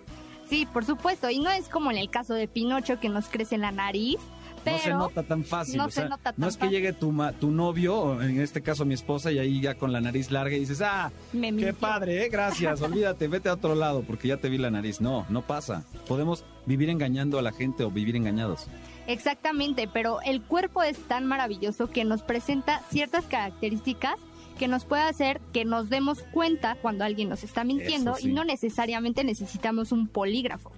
[0.48, 1.30] Sí, por supuesto.
[1.30, 4.18] Y no es como en el caso de Pinocho que nos crece en la nariz.
[4.64, 5.76] Pero no se nota tan fácil.
[5.76, 8.22] no o se sea, nota tan no es que llegue tu, ma- tu novio, o
[8.22, 11.12] en este caso mi esposa, y ahí ya con la nariz larga y dices, ah,
[11.34, 11.74] Me qué mintió.
[11.74, 12.28] padre, ¿eh?
[12.30, 15.02] gracias, olvídate, vete a otro lado porque ya te vi la nariz.
[15.02, 15.84] No, no pasa.
[16.08, 18.66] Podemos vivir engañando a la gente o vivir engañados.
[19.06, 24.14] Exactamente, pero el cuerpo es tan maravilloso que nos presenta ciertas características
[24.58, 28.28] que nos puede hacer que nos demos cuenta cuando alguien nos está mintiendo sí.
[28.28, 30.72] y no necesariamente necesitamos un polígrafo.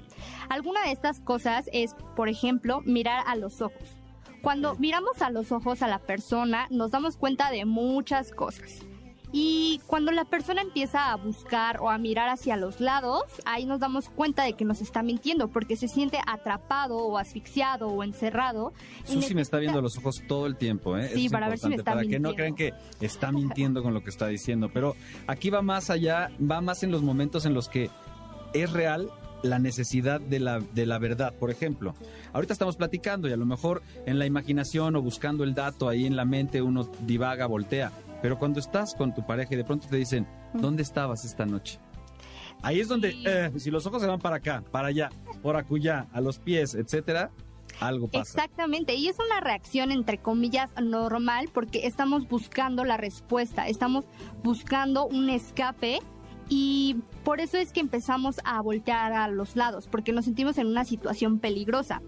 [0.49, 3.97] Alguna de estas cosas es, por ejemplo, mirar a los ojos.
[4.43, 8.87] Cuando miramos a los ojos a la persona, nos damos cuenta de muchas cosas.
[9.39, 13.81] Y cuando la persona empieza a buscar o a mirar hacia los lados, ahí nos
[13.81, 18.73] damos cuenta de que nos está mintiendo porque se siente atrapado o asfixiado o encerrado.
[19.05, 21.09] Susi me está viendo los ojos todo el tiempo, ¿eh?
[21.09, 22.81] Sí, Eso es para ver si me está Para que no crean mintiendo.
[22.99, 24.71] que está mintiendo con lo que está diciendo.
[24.73, 27.91] Pero aquí va más allá, va más en los momentos en los que
[28.55, 29.11] es real
[29.43, 31.35] la necesidad de la, de la verdad.
[31.39, 31.95] Por ejemplo,
[32.33, 36.07] ahorita estamos platicando y a lo mejor en la imaginación o buscando el dato ahí
[36.07, 37.93] en la mente uno divaga, voltea.
[38.27, 41.79] Pero cuando estás con tu pareja y de pronto te dicen, ¿dónde estabas esta noche?
[42.61, 43.23] Ahí es donde, Sí.
[43.25, 45.11] eh, si los ojos se van para acá, para allá,
[45.43, 47.31] por acullá, a los pies, etcétera,
[47.79, 48.23] algo pasa.
[48.23, 54.07] Exactamente, y es una reacción entre comillas normal porque estamos buscando la respuesta, estamos
[54.43, 56.01] buscando un escape
[56.49, 60.67] y por eso es que empezamos a voltear a los lados, porque nos sentimos en
[60.67, 62.03] una situación peligrosa.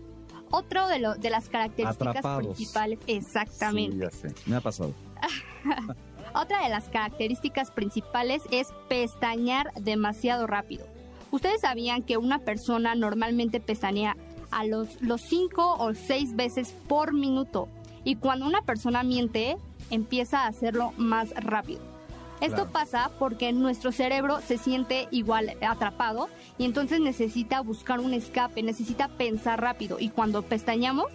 [0.50, 2.56] Otro de, lo, de las características Atrapados.
[2.56, 3.92] principales, exactamente.
[3.94, 4.34] Sí, ya sé.
[4.46, 4.92] Me ha pasado.
[6.34, 10.86] Otra de las características principales es pestañear demasiado rápido.
[11.30, 14.16] Ustedes sabían que una persona normalmente pestañea
[14.50, 17.68] a los, los cinco o seis veces por minuto
[18.04, 19.56] y cuando una persona miente
[19.90, 21.80] empieza a hacerlo más rápido.
[22.40, 22.70] Esto Claro.
[22.70, 29.08] pasa porque nuestro cerebro se siente igual atrapado y entonces necesita buscar un escape, necesita
[29.08, 31.06] pensar rápido y cuando pestañamos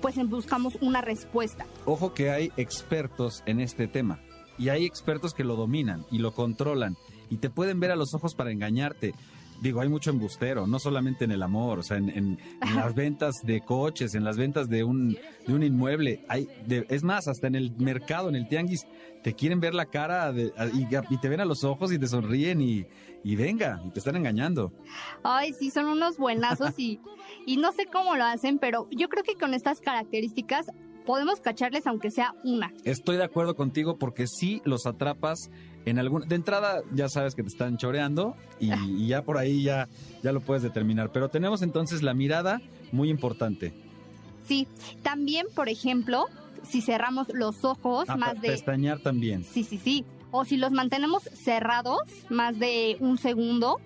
[0.00, 1.66] pues buscamos una respuesta.
[1.84, 4.18] Ojo que hay expertos en este tema.
[4.60, 6.96] Y hay expertos que lo dominan y lo controlan.
[7.30, 9.14] Y te pueden ver a los ojos para engañarte.
[9.62, 12.94] Digo, hay mucho embustero, no solamente en el amor, o sea, en, en- en las
[12.94, 16.24] ventas de coches, en las ventas de un, de un inmueble.
[16.28, 18.86] Hay, de- es más, hasta en el mercado, en el tianguis,
[19.22, 22.06] te quieren ver la cara de- y, y te ven a los ojos y te
[22.06, 22.86] sonríen y,
[23.22, 24.72] y venga, y te están engañando.
[25.22, 26.98] Ay, sí, son unos buenazos y,
[27.46, 30.68] y no sé cómo lo hacen, pero yo creo que con estas características
[31.06, 32.72] podemos cacharles aunque sea una.
[32.84, 35.50] Estoy de acuerdo contigo porque sí los atrapas
[35.84, 36.28] en algún...
[36.28, 39.88] De entrada ya sabes que te están choreando y, y ya por ahí ya,
[40.22, 41.10] ya lo puedes determinar.
[41.12, 42.60] Pero tenemos entonces la mirada
[42.92, 43.72] muy importante.
[44.46, 44.66] Sí,
[45.02, 46.26] también, por ejemplo,
[46.68, 48.48] si cerramos los ojos Ah, más de...
[48.48, 49.44] Pestañear también.
[49.44, 50.04] Sí, sí, sí.
[50.32, 53.80] O si los mantenemos cerrados más de un segundo,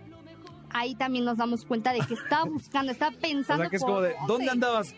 [0.71, 3.63] ahí también nos damos cuenta de que está buscando, está O pensando...
[3.63, 4.27] sea que es como de, dónde.
[4.47, 4.95] ¿dónde andabas?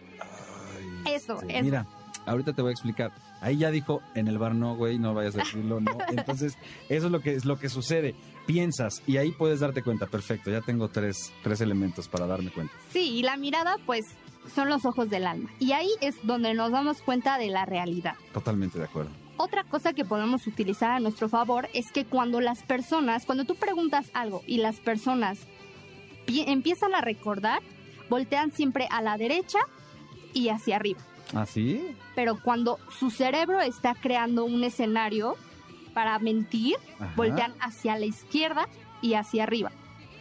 [1.06, 1.62] Eso, eso.
[1.64, 1.86] Mira,
[2.26, 3.12] ahorita te voy a explicar.
[3.40, 5.96] Ahí ya dijo, en el bar no, güey, no vayas a decirlo, no.
[6.08, 6.56] Entonces,
[6.88, 8.14] eso es lo que es lo que sucede.
[8.46, 10.06] Piensas y ahí puedes darte cuenta.
[10.06, 12.72] Perfecto, ya tengo tres, tres elementos para darme cuenta.
[12.92, 14.04] Sí, y la mirada, pues,
[14.54, 15.50] son los ojos del alma.
[15.58, 18.14] Y ahí es donde nos damos cuenta de la realidad.
[18.32, 19.10] Totalmente de acuerdo.
[19.38, 23.54] Otra cosa que podemos utilizar a nuestro favor es que cuando las personas, cuando tú
[23.56, 25.38] preguntas algo y las personas
[26.24, 27.60] pi- empiezan a recordar,
[28.08, 29.58] voltean siempre a la derecha
[30.32, 31.00] y hacia arriba.
[31.34, 31.96] ¿Ah, sí?
[32.14, 35.36] Pero cuando su cerebro está creando un escenario
[35.94, 37.12] para mentir, Ajá.
[37.16, 38.68] voltean hacia la izquierda
[39.02, 39.72] y hacia arriba.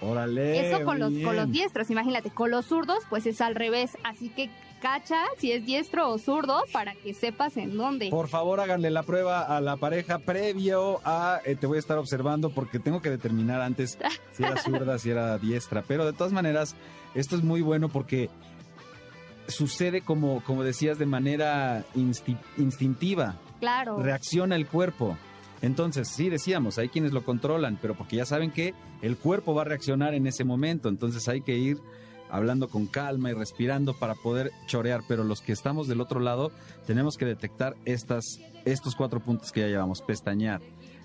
[0.02, 0.70] Órale.
[0.70, 4.30] Eso con los, con los diestros, imagínate, con los zurdos pues es al revés, así
[4.30, 4.50] que
[4.82, 8.10] cacha si es diestro o zurdo para que sepas en dónde.
[8.10, 11.98] Por favor, háganle la prueba a la pareja previo a eh, te voy a estar
[11.98, 13.98] observando porque tengo que determinar antes
[14.34, 15.82] si era zurda, si era diestra.
[15.82, 16.76] Pero de todas maneras,
[17.16, 18.30] esto es muy bueno porque
[19.48, 23.36] sucede como, como decías, de manera insti- instintiva.
[23.60, 23.98] Claro.
[24.02, 25.18] Reacciona el cuerpo.
[25.62, 29.62] Entonces, sí, decíamos, hay quienes lo controlan, pero porque ya saben que el cuerpo va
[29.64, 30.90] a reaccionar en ese momento.
[30.90, 31.78] Entonces hay que ir
[32.30, 35.02] hablando con calma y respirando para poder chorear.
[35.08, 36.52] Pero los que estamos del otro lado,
[36.86, 40.02] tenemos que detectar estas, estos cuatro puntos que ya llevamos.
[40.02, 40.62] Pestañear,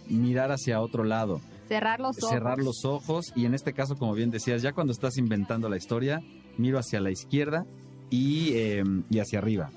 [0.09, 2.30] mirar hacia otro lado, Cerrar los ojos.
[2.30, 5.76] cerrar los ojos y en este caso, como bien decías, ya cuando estás inventando la
[5.76, 6.20] historia,
[6.59, 7.64] miro hacia la izquierda
[8.11, 9.70] y, eh, y hacia arriba.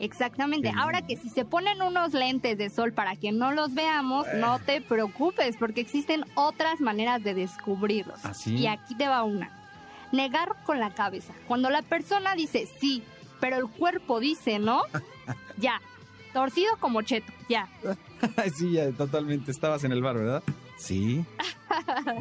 [0.00, 0.70] Exactamente.
[0.70, 4.26] Qué Ahora que si se ponen unos lentes de sol para que no los veamos,
[4.28, 4.38] Eh.
[4.40, 8.18] no te preocupes, porque existen otras maneras de descubrirlos.
[8.24, 8.54] ¿Ah, sí?
[8.56, 9.50] Y aquí te va una.
[10.12, 11.32] Negar con la cabeza.
[11.46, 13.02] Cuando la persona dice sí,
[13.40, 14.82] pero el cuerpo dice no,
[15.56, 15.80] ya.
[16.32, 17.68] Torcido como cheto, ya.
[18.54, 19.50] sí, ya, totalmente.
[19.50, 20.42] Estabas en el bar, ¿verdad?
[20.78, 21.24] Sí.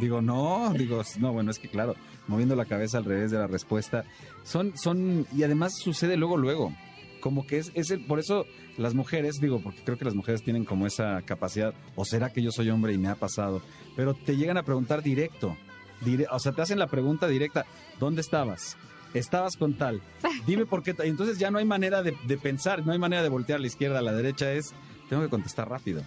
[0.02, 1.96] Digo, no, digo, no, bueno, es que claro,
[2.28, 4.04] moviendo la cabeza al revés de la respuesta.
[4.44, 6.74] Son, son, y además sucede luego, luego.
[7.22, 8.46] Como que es, es el, por eso
[8.78, 12.42] las mujeres, digo, porque creo que las mujeres tienen como esa capacidad, o será que
[12.44, 13.62] yo soy hombre y me ha pasado,
[13.96, 15.58] pero te llegan a preguntar directo,
[16.06, 17.66] dire- o sea, te hacen la pregunta directa,
[18.00, 18.78] ¿dónde estabas?
[19.16, 20.02] Estabas con tal,
[20.46, 23.30] dime por qué, entonces ya no hay manera de, de pensar, no hay manera de
[23.30, 24.76] voltear a la izquierda, a la derecha, es,
[25.10, 26.04] tengo que contestar rápido.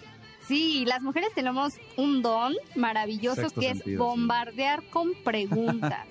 [0.47, 3.95] Sí, las mujeres tenemos un don maravilloso Sexto que sentido, es sí.
[3.95, 6.07] bombardear con preguntas.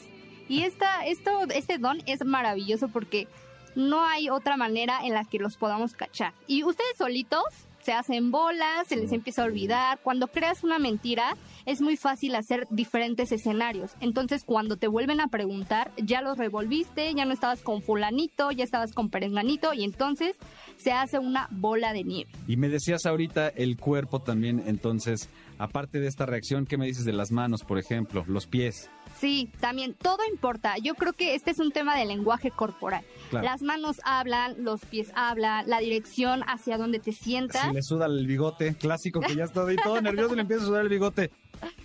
[0.48, 3.28] y esta, esto, este don es maravilloso porque
[3.74, 6.32] no hay otra manera en la que los podamos cachar.
[6.46, 7.44] Y ustedes solitos
[7.90, 9.98] se hacen bolas, se les empieza a olvidar.
[10.04, 11.36] Cuando creas una mentira,
[11.66, 13.96] es muy fácil hacer diferentes escenarios.
[13.98, 18.62] Entonces, cuando te vuelven a preguntar, ya los revolviste, ya no estabas con fulanito, ya
[18.62, 20.36] estabas con perenganito, y entonces
[20.76, 22.30] se hace una bola de nieve.
[22.46, 25.28] Y me decías ahorita el cuerpo también, entonces,
[25.60, 28.24] aparte de esta reacción, ¿qué me dices de las manos, por ejemplo?
[28.26, 28.90] Los pies.
[29.18, 30.76] Sí, también todo importa.
[30.82, 33.04] Yo creo que este es un tema de lenguaje corporal.
[33.28, 33.44] Claro.
[33.44, 37.68] Las manos hablan, los pies hablan, la dirección hacia donde te sientas.
[37.68, 40.62] Si le suda el bigote, clásico que ya está ahí todo nervioso y le empieza
[40.62, 41.30] a sudar el bigote.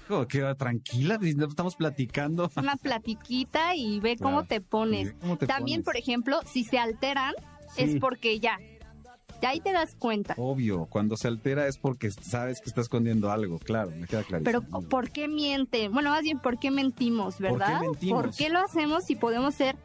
[0.05, 2.49] Hijo, que tranquila, estamos platicando.
[2.55, 5.09] Una platiquita y ve cómo te pones.
[5.09, 5.85] Sí, ¿cómo te También, pones?
[5.85, 7.33] por ejemplo, si se alteran,
[7.75, 7.81] Sí.
[7.83, 8.57] es porque ya.
[9.41, 10.33] De ahí te das cuenta.
[10.37, 14.61] Obvio, cuando se altera es porque sabes que está escondiendo algo, claro, me queda clarísimo.
[14.63, 15.91] Pero ¿por qué mienten?
[15.91, 17.81] Bueno, más bien, ¿por qué mentimos, ¿Por qué verdad?
[17.81, 18.21] mentimos?
[18.23, 19.75] ¿Por qué lo hacemos si podemos ser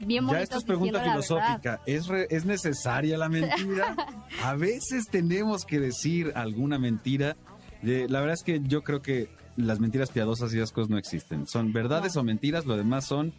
[0.00, 1.12] bien Ya esto es pregunta verdad?
[1.12, 1.80] filosófica.
[1.86, 3.94] ¿Es, re- ¿Es necesaria la mentira?
[4.42, 7.36] A veces tenemos que decir alguna mentira.
[7.82, 10.98] Eh, la verdad es que yo creo que las mentiras piadosas y esas cosas no
[10.98, 11.46] existen.
[11.46, 13.32] Son verdades o mentiras, lo demás son,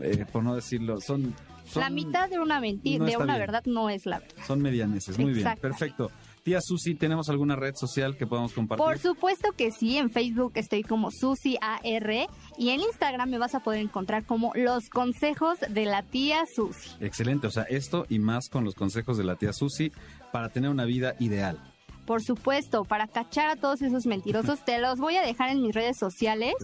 [0.00, 1.34] eh, por no decirlo, son...
[1.66, 3.38] son La mitad de una mentira, no de una bien.
[3.38, 4.44] verdad no es la verdad.
[4.46, 5.18] Son medianeses.
[5.18, 6.10] Muy bien, perfecto.
[6.42, 8.84] Tía Susi, ¿tenemos alguna red social que podamos compartir?
[8.84, 12.26] Por supuesto que sí, en Facebook estoy como Susi AR
[12.58, 16.90] y en Instagram me vas a poder encontrar como los consejos de la tía Susi.
[17.00, 19.92] Excelente, o sea, esto y más con los consejos de la tía Susi
[20.32, 21.60] para tener una vida ideal.
[22.06, 25.72] Por supuesto, para cachar a todos esos mentirosos, te los voy a dejar en mis
[25.72, 26.54] redes sociales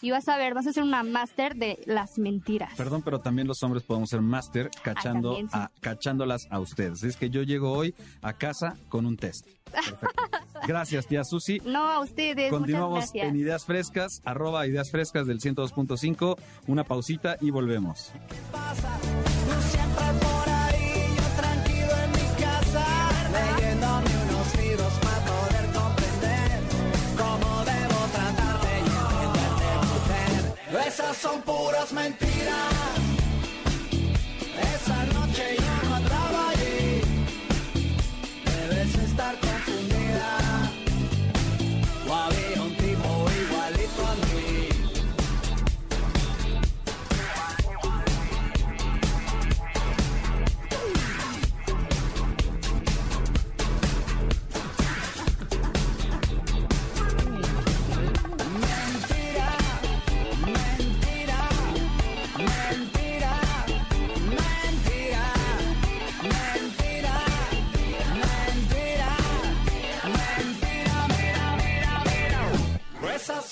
[0.00, 2.74] y vas a ver, vas a hacer una máster de las mentiras.
[2.76, 5.58] Perdón, pero también los hombres podemos ser máster cachando también, sí.
[5.58, 7.02] a, cachándolas a ustedes.
[7.02, 9.46] Es que yo llego hoy a casa con un test.
[9.70, 10.22] Perfecto.
[10.66, 11.60] Gracias, tía Susi.
[11.64, 16.36] No, a ustedes, Continuamos en Ideas Frescas, arroba Ideas Frescas del 102.5.
[16.68, 18.12] Una pausita y volvemos.
[18.52, 20.51] Tú siempre por
[30.92, 33.01] Esas son puras mentiras.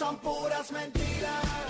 [0.00, 1.69] son puras mentiras.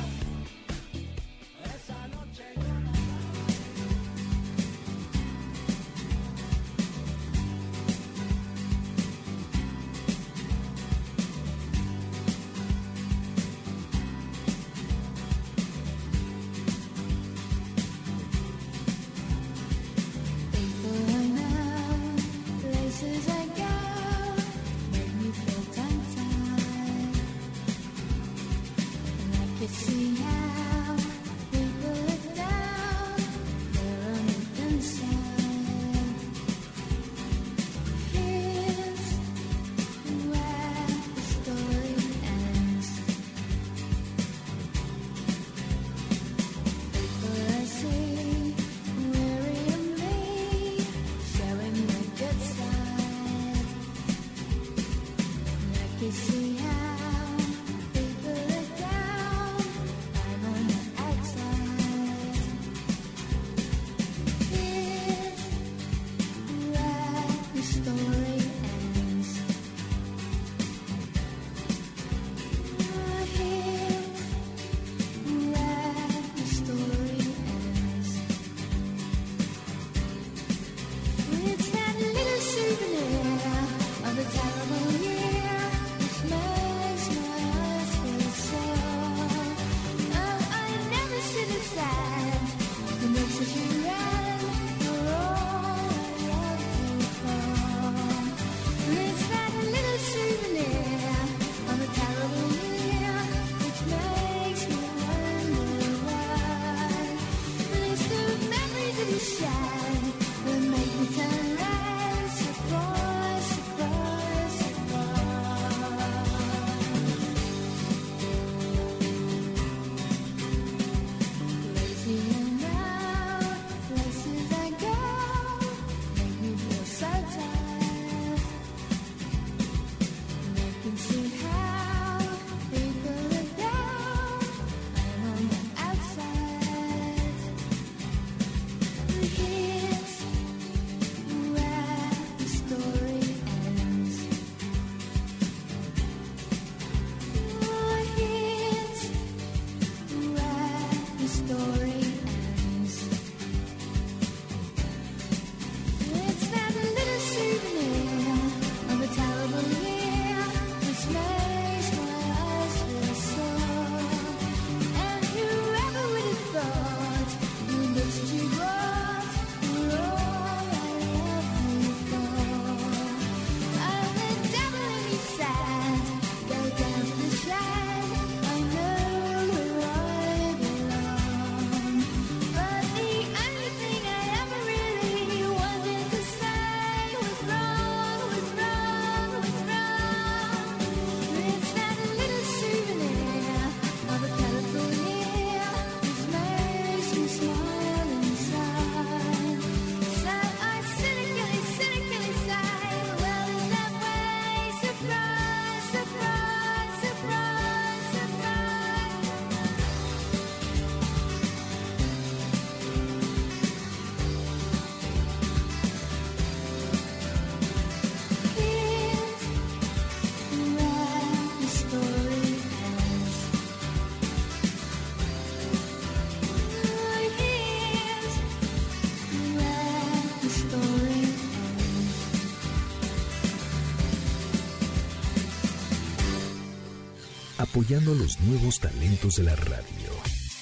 [237.61, 240.11] apoyando a los nuevos talentos de la radio.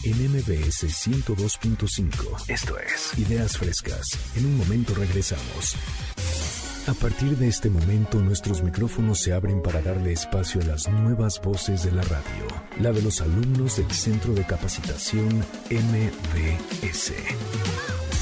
[0.02, 2.48] En MBS 102.5.
[2.48, 4.06] Esto es Ideas Frescas.
[4.36, 5.76] En un momento regresamos.
[6.86, 11.40] A partir de este momento nuestros micrófonos se abren para darle espacio a las nuevas
[11.40, 12.46] voces de la radio,
[12.80, 17.12] la de los alumnos del Centro de Capacitación MBS.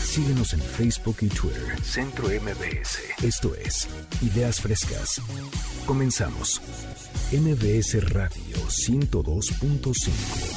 [0.04, 2.98] Síguenos en Facebook y Twitter, Centro MBS.
[3.22, 3.86] Esto es
[4.22, 5.20] Ideas Frescas.
[5.86, 6.60] Comenzamos.
[7.32, 10.55] MBS Radio 102.5.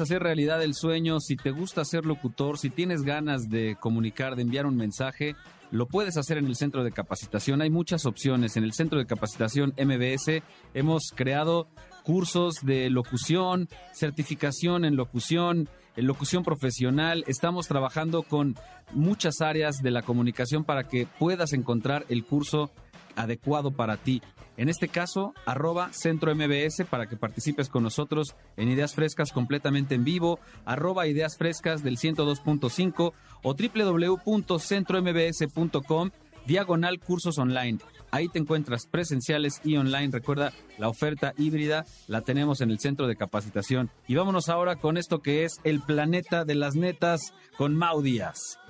[0.00, 4.42] hacer realidad el sueño, si te gusta ser locutor, si tienes ganas de comunicar, de
[4.42, 5.34] enviar un mensaje,
[5.70, 7.60] lo puedes hacer en el centro de capacitación.
[7.60, 8.56] Hay muchas opciones.
[8.56, 10.42] En el centro de capacitación MBS
[10.72, 11.66] hemos creado
[12.04, 17.24] cursos de locución, certificación en locución, en locución profesional.
[17.26, 18.54] Estamos trabajando con
[18.92, 22.70] muchas áreas de la comunicación para que puedas encontrar el curso
[23.16, 24.22] adecuado para ti.
[24.56, 29.96] En este caso, arroba Centro MBS para que participes con nosotros en Ideas Frescas completamente
[29.96, 36.10] en vivo, arroba Ideas Frescas del 102.5 o www.centrombs.com
[36.46, 37.78] diagonal cursos online.
[38.10, 40.10] Ahí te encuentras presenciales y online.
[40.12, 43.90] Recuerda, la oferta híbrida la tenemos en el centro de capacitación.
[44.06, 48.60] Y vámonos ahora con esto que es el planeta de las netas con Mau Díaz.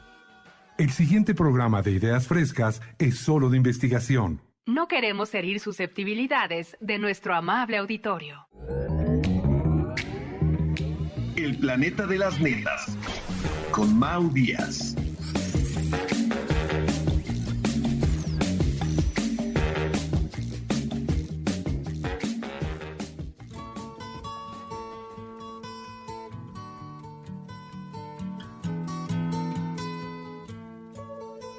[0.79, 4.41] El siguiente programa de Ideas Frescas es solo de investigación.
[4.67, 8.49] No queremos herir susceptibilidades de nuestro amable auditorio.
[11.37, 12.97] El planeta de las netas
[13.71, 14.97] con Mau Díaz.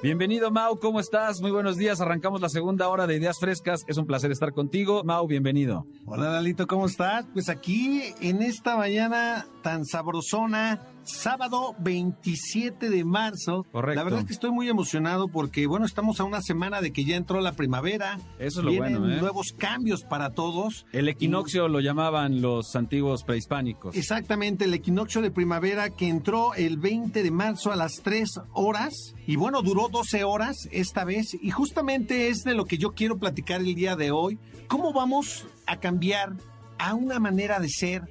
[0.02, 1.40] Bienvenido Mau, ¿cómo estás?
[1.40, 2.02] Muy buenos días.
[2.02, 3.82] Arrancamos la segunda hora de Ideas Frescas.
[3.86, 5.02] Es un placer estar contigo.
[5.04, 5.86] Mau, bienvenido.
[6.04, 7.24] Hola Lalito, ¿cómo estás?
[7.32, 13.64] Pues aquí en esta mañana tan sabrosona, sábado 27 de marzo.
[13.72, 13.96] Correcto.
[13.96, 17.04] La verdad es que estoy muy emocionado porque, bueno, estamos a una semana de que
[17.04, 18.18] ya entró la primavera.
[18.38, 19.20] Eso es lo bueno, ¿eh?
[19.20, 20.86] nuevos cambios para todos.
[20.92, 23.96] El equinoccio lo llamaban los antiguos prehispánicos.
[23.96, 29.14] Exactamente, el equinoccio de primavera que entró el 20 de marzo a las 3 horas
[29.26, 33.18] y bueno, duró 12 horas esta vez y justamente es de lo que yo quiero
[33.18, 34.38] platicar el día de hoy.
[34.68, 36.36] ¿Cómo vamos a cambiar
[36.78, 38.02] a una manera de ser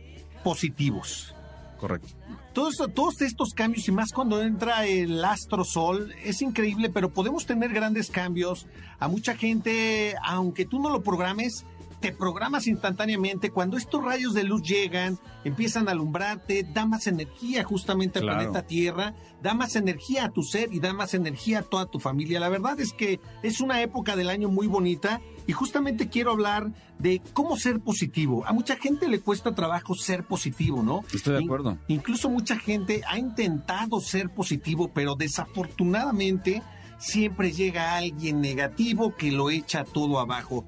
[0.44, 1.36] positivos?
[1.80, 2.10] Correcto.
[2.56, 7.46] Todos, todos estos cambios y más cuando entra el astro sol es increíble, pero podemos
[7.46, 8.66] tener grandes cambios.
[8.98, 11.66] A mucha gente, aunque tú no lo programes,
[12.06, 13.50] te programas instantáneamente.
[13.50, 18.40] Cuando estos rayos de luz llegan, empiezan a alumbrarte, da más energía justamente al Claro.
[18.40, 22.00] planeta Tierra, da más energía a tu ser y da más energía a toda tu
[22.00, 22.40] familia.
[22.40, 26.72] La verdad es que es una época del año muy bonita y justamente quiero hablar
[27.00, 28.44] de cómo ser positivo.
[28.46, 31.04] A mucha gente le cuesta trabajo ser positivo, ¿no?
[31.14, 31.78] Estoy de In- acuerdo.
[31.88, 36.62] Incluso mucha gente ha intentado ser positivo, pero desafortunadamente
[36.98, 40.66] siempre llega alguien negativo que lo echa todo abajo.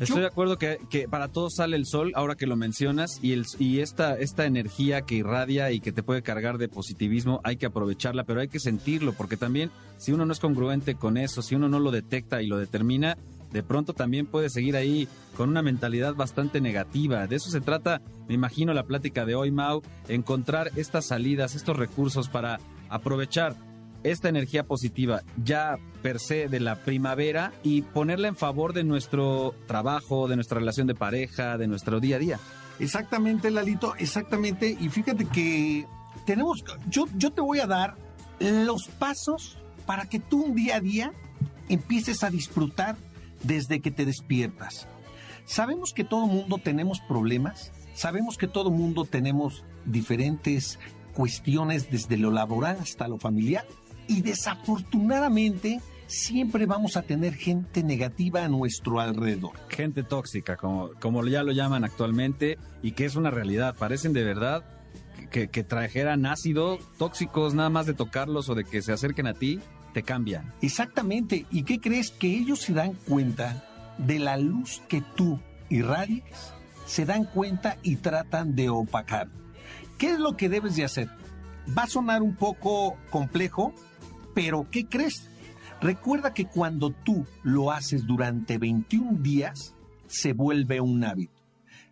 [0.00, 3.32] Estoy de acuerdo que, que para todos sale el sol, ahora que lo mencionas, y,
[3.32, 7.56] el, y esta, esta energía que irradia y que te puede cargar de positivismo, hay
[7.56, 11.42] que aprovecharla, pero hay que sentirlo, porque también si uno no es congruente con eso,
[11.42, 13.16] si uno no lo detecta y lo determina,
[13.52, 17.26] de pronto también puede seguir ahí con una mentalidad bastante negativa.
[17.26, 21.76] De eso se trata, me imagino, la plática de hoy, Mau, encontrar estas salidas, estos
[21.76, 23.54] recursos para aprovechar
[24.04, 29.54] esta energía positiva ya per se de la primavera y ponerla en favor de nuestro
[29.66, 32.40] trabajo, de nuestra relación de pareja, de nuestro día a día.
[32.78, 34.76] Exactamente, Lalito, exactamente.
[34.80, 35.86] Y fíjate que
[36.26, 37.96] tenemos, yo, yo te voy a dar
[38.40, 41.12] los pasos para que tú un día a día
[41.68, 42.96] empieces a disfrutar
[43.42, 44.88] desde que te despiertas.
[45.44, 50.78] Sabemos que todo mundo tenemos problemas, sabemos que todo mundo tenemos diferentes
[51.14, 53.66] cuestiones desde lo laboral hasta lo familiar
[54.06, 59.52] y desafortunadamente siempre vamos a tener gente negativa a nuestro alrededor.
[59.68, 63.74] Gente tóxica, como, como ya lo llaman actualmente, y que es una realidad.
[63.76, 64.64] Parecen de verdad
[65.30, 69.34] que, que trajeran ácido, tóxicos, nada más de tocarlos o de que se acerquen a
[69.34, 69.60] ti,
[69.92, 70.52] te cambian.
[70.60, 71.46] Exactamente.
[71.50, 72.10] ¿Y qué crees?
[72.10, 73.64] Que ellos se dan cuenta
[73.98, 76.54] de la luz que tú irradias,
[76.86, 79.28] se dan cuenta y tratan de opacar.
[79.98, 81.08] ¿Qué es lo que debes de hacer?
[81.76, 83.72] Va a sonar un poco complejo,
[84.34, 85.28] pero ¿qué crees?
[85.80, 89.74] Recuerda que cuando tú lo haces durante 21 días,
[90.06, 91.42] se vuelve un hábito.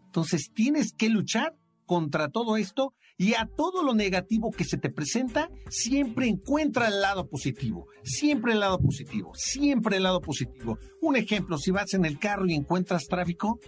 [0.07, 4.91] Entonces tienes que luchar contra todo esto y a todo lo negativo que se te
[4.91, 7.89] presenta, siempre encuentra el lado positivo.
[8.03, 9.33] Siempre el lado positivo.
[9.35, 10.79] Siempre el lado positivo.
[11.03, 13.59] Un ejemplo, si vas en el carro y encuentras tráfico,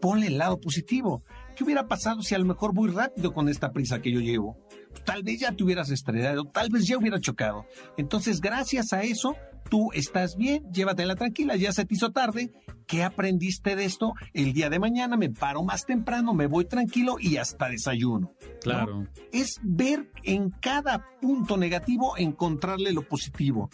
[0.00, 1.24] ponle el lado positivo.
[1.56, 4.58] ¿Qué hubiera pasado si a lo mejor voy rápido con esta prisa que yo llevo?
[5.04, 7.66] Tal vez ya te hubieras estrellado, tal vez ya hubiera chocado.
[7.96, 9.36] Entonces, gracias a eso,
[9.68, 12.52] tú estás bien, llévatela tranquila, ya se te hizo tarde.
[12.86, 14.12] ¿Qué aprendiste de esto?
[14.34, 18.32] El día de mañana me paro más temprano, me voy tranquilo y hasta desayuno.
[18.40, 18.58] ¿no?
[18.60, 19.08] Claro.
[19.32, 23.70] Es ver en cada punto negativo, encontrarle lo positivo.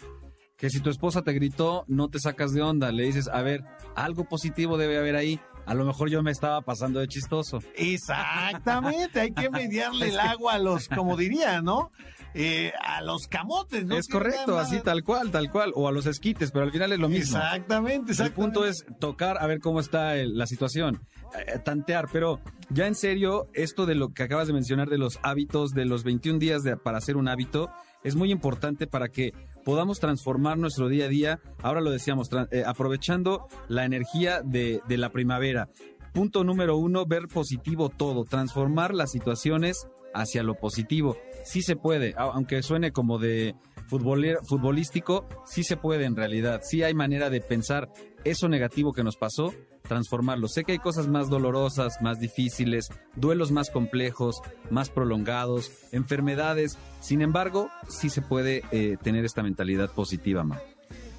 [0.57, 3.63] Que si tu esposa te gritó, no te sacas de onda, le dices, a ver,
[3.95, 5.39] algo positivo debe haber ahí.
[5.71, 7.59] A lo mejor yo me estaba pasando de chistoso.
[7.75, 11.91] Exactamente, hay que mediarle el agua a los, como diría, ¿no?
[12.33, 13.97] Eh, a los camotes, ¿no?
[13.97, 15.71] Es correcto, así tal cual, tal cual.
[15.75, 17.37] O a los esquites, pero al final es lo mismo.
[17.37, 21.01] Exactamente, El punto es tocar a ver cómo está el- la situación,
[21.47, 25.19] eh, tantear, pero ya en serio, esto de lo que acabas de mencionar de los
[25.23, 27.69] hábitos, de los 21 días de- para hacer un hábito,
[28.03, 29.33] es muy importante para que
[29.63, 34.97] podamos transformar nuestro día a día, ahora lo decíamos, eh, aprovechando la energía de, de
[34.97, 35.69] la primavera.
[36.13, 41.17] Punto número uno, ver positivo todo, transformar las situaciones hacia lo positivo.
[41.43, 43.55] Sí se puede, aunque suene como de
[43.87, 46.61] futbolístico, sí se puede en realidad.
[46.63, 47.89] Sí hay manera de pensar
[48.23, 49.53] eso negativo que nos pasó,
[49.87, 50.47] transformarlo.
[50.47, 56.77] Sé que hay cosas más dolorosas, más difíciles, duelos más complejos, más prolongados, enfermedades.
[56.99, 60.59] Sin embargo, sí se puede eh, tener esta mentalidad positiva, ma.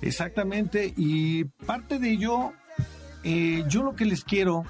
[0.01, 2.53] Exactamente, y parte de ello,
[3.23, 4.65] eh, yo lo que les quiero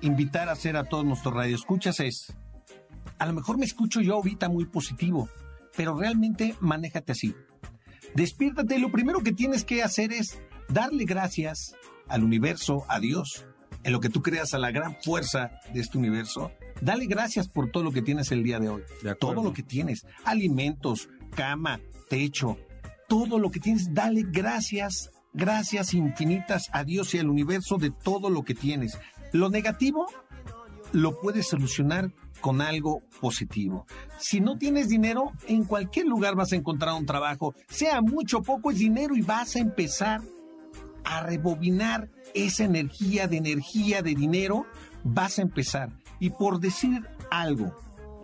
[0.00, 2.32] invitar a hacer a todos nuestros radioescuchas es,
[3.18, 5.28] a lo mejor me escucho yo ahorita muy positivo,
[5.76, 7.34] pero realmente manéjate así.
[8.14, 11.74] Despiértate, lo primero que tienes que hacer es darle gracias
[12.08, 13.46] al universo, a Dios,
[13.82, 16.50] en lo que tú creas a la gran fuerza de este universo.
[16.80, 18.82] Dale gracias por todo lo que tienes el día de hoy.
[19.20, 22.56] todo lo que tienes, alimentos, cama, techo,
[23.08, 28.30] todo lo que tienes, dale gracias, gracias infinitas a Dios y al universo de todo
[28.30, 28.98] lo que tienes.
[29.32, 30.06] Lo negativo
[30.92, 33.86] lo puedes solucionar con algo positivo.
[34.18, 38.42] Si no tienes dinero, en cualquier lugar vas a encontrar un trabajo, sea mucho o
[38.42, 40.20] poco es dinero y vas a empezar
[41.04, 44.66] a rebobinar esa energía de energía de dinero,
[45.04, 45.90] vas a empezar.
[46.20, 47.74] Y por decir algo,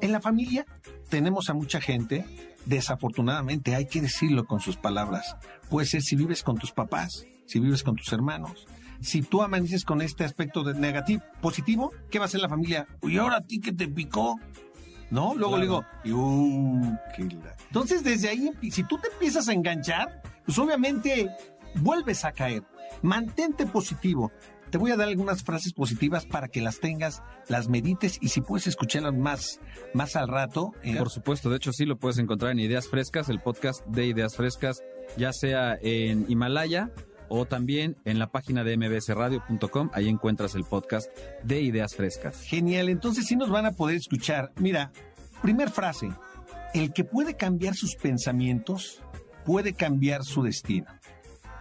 [0.01, 0.65] en la familia
[1.09, 2.25] tenemos a mucha gente,
[2.67, 5.37] desafortunadamente hay que decirlo con sus palabras.
[5.69, 8.67] Puede ser si vives con tus papás, si vives con tus hermanos.
[9.01, 12.87] Si tú amaneces con este aspecto de negativo, positivo, ¿qué va a hacer la familia?
[13.03, 14.39] Y ahora a ti que te picó,
[15.11, 15.35] ¿no?
[15.35, 20.23] Luego le digo, uh, qué la- Entonces, desde ahí, si tú te empiezas a enganchar,
[20.45, 21.29] pues obviamente
[21.77, 22.63] vuelves a caer.
[23.03, 24.33] Mantente positivo.
[24.71, 28.41] Te voy a dar algunas frases positivas para que las tengas, las medites y si
[28.41, 29.59] puedes escucharlas más,
[29.95, 30.73] más al rato.
[30.85, 34.07] eh, Por supuesto, de hecho sí lo puedes encontrar en Ideas Frescas, el podcast de
[34.07, 34.81] Ideas Frescas,
[35.17, 36.93] ya sea en Himalaya
[37.29, 41.09] o también en la página de mbsradio.com, ahí encuentras el podcast
[41.43, 42.41] de Ideas Frescas.
[42.43, 44.53] Genial, entonces sí nos van a poder escuchar.
[44.57, 44.93] Mira,
[45.43, 46.11] primer frase,
[46.75, 49.03] el que puede cambiar sus pensamientos
[49.45, 50.87] puede cambiar su destino.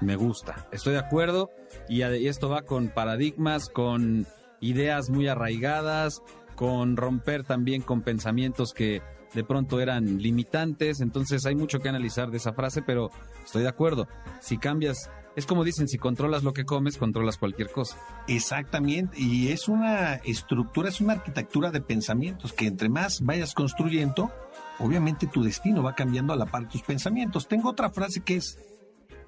[0.02, 1.52] Me gusta, estoy de acuerdo.
[1.88, 4.26] Y esto va con paradigmas, con
[4.62, 6.22] ideas muy arraigadas,
[6.56, 9.02] con romper también con pensamientos que
[9.34, 13.12] de pronto eran limitantes, entonces hay mucho que analizar de esa frase, pero
[13.46, 14.08] estoy de acuerdo,
[14.42, 17.98] si cambias, es como dicen, si controlas lo que comes, controlas cualquier cosa.
[18.28, 24.32] Exactamente, y es una estructura, es una arquitectura de pensamientos que entre más vayas construyendo,
[24.80, 27.48] obviamente tu destino va cambiando a la par de tus pensamientos.
[27.48, 28.58] Tengo otra frase que es,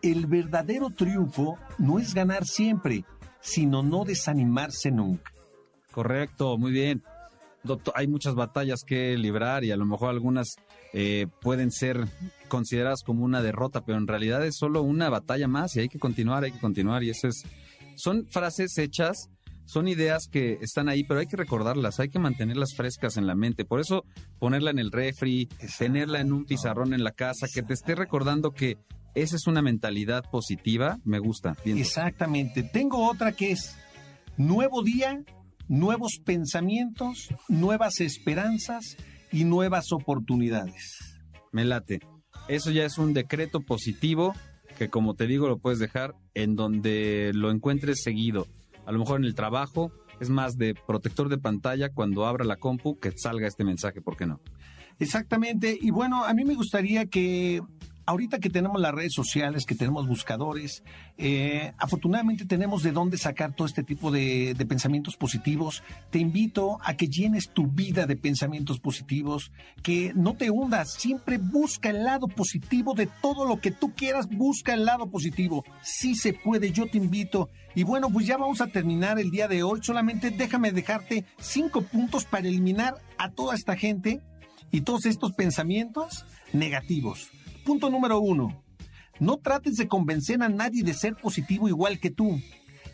[0.01, 3.05] el verdadero triunfo no es ganar siempre,
[3.39, 5.31] sino no desanimarse nunca.
[5.91, 7.03] Correcto, muy bien.
[7.63, 10.55] Doctor, hay muchas batallas que librar y a lo mejor algunas
[10.93, 12.07] eh, pueden ser
[12.47, 15.99] consideradas como una derrota, pero en realidad es solo una batalla más y hay que
[15.99, 17.43] continuar, hay que continuar y eso es...
[17.95, 19.29] Son frases hechas,
[19.65, 23.35] son ideas que están ahí, pero hay que recordarlas, hay que mantenerlas frescas en la
[23.35, 23.63] mente.
[23.63, 24.05] Por eso
[24.39, 25.47] ponerla en el refri,
[25.77, 28.77] tenerla en un pizarrón en la casa, que te esté recordando que
[29.13, 31.55] esa es una mentalidad positiva, me gusta.
[31.65, 32.63] Exactamente.
[32.63, 33.75] Tengo otra que es
[34.37, 35.23] nuevo día,
[35.67, 38.97] nuevos pensamientos, nuevas esperanzas
[39.31, 41.19] y nuevas oportunidades.
[41.51, 41.99] Me late.
[42.47, 44.33] Eso ya es un decreto positivo
[44.77, 48.47] que como te digo lo puedes dejar en donde lo encuentres seguido.
[48.85, 52.55] A lo mejor en el trabajo es más de protector de pantalla cuando abra la
[52.55, 54.39] compu que salga este mensaje, ¿por qué no?
[54.99, 55.77] Exactamente.
[55.79, 57.61] Y bueno, a mí me gustaría que
[58.11, 60.83] ahorita que tenemos las redes sociales, que tenemos buscadores,
[61.17, 65.81] eh, afortunadamente tenemos de dónde sacar todo este tipo de, pensamientos positivos.
[66.11, 69.51] Te invito a que llenes tu vida de pensamientos positivos,
[69.81, 74.27] que no te hundas, siempre busca el lado positivo de todo lo que tú quieras,
[74.29, 75.63] busca el lado positivo.
[75.81, 77.49] Sí se puede, yo te invito.
[77.75, 79.79] Y bueno, pues ya vamos a terminar el día de hoy.
[79.81, 84.19] Solamente déjame dejarte cinco puntos para eliminar a toda esta gente
[84.69, 87.29] y todos estos pensamientos negativos.
[87.65, 88.63] Punto número uno.
[89.19, 92.39] No trates de convencer a nadie de ser positivo igual que tú.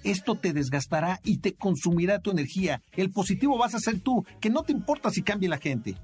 [0.04, 2.82] Esto te desgastará y te consumirá tu energía.
[2.92, 5.96] El positivo vas a ser tú, que no te importa si cambie la gente.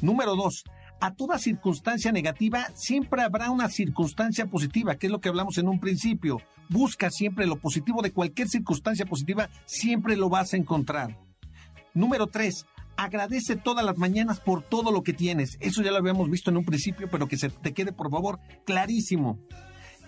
[0.00, 0.64] Número dos.
[1.02, 5.68] a toda circunstancia negativa siempre habrá una circunstancia positiva, que es lo que hablamos en
[5.68, 6.40] un principio.
[6.68, 11.18] Busca siempre lo positivo de cualquier circunstancia positiva, siempre lo vas a encontrar.
[11.92, 12.66] Número tres,
[12.96, 15.56] agradece todas las mañanas por todo lo que tienes.
[15.60, 18.40] Eso ya lo habíamos visto en un principio, pero que se te quede por favor
[18.64, 19.38] clarísimo.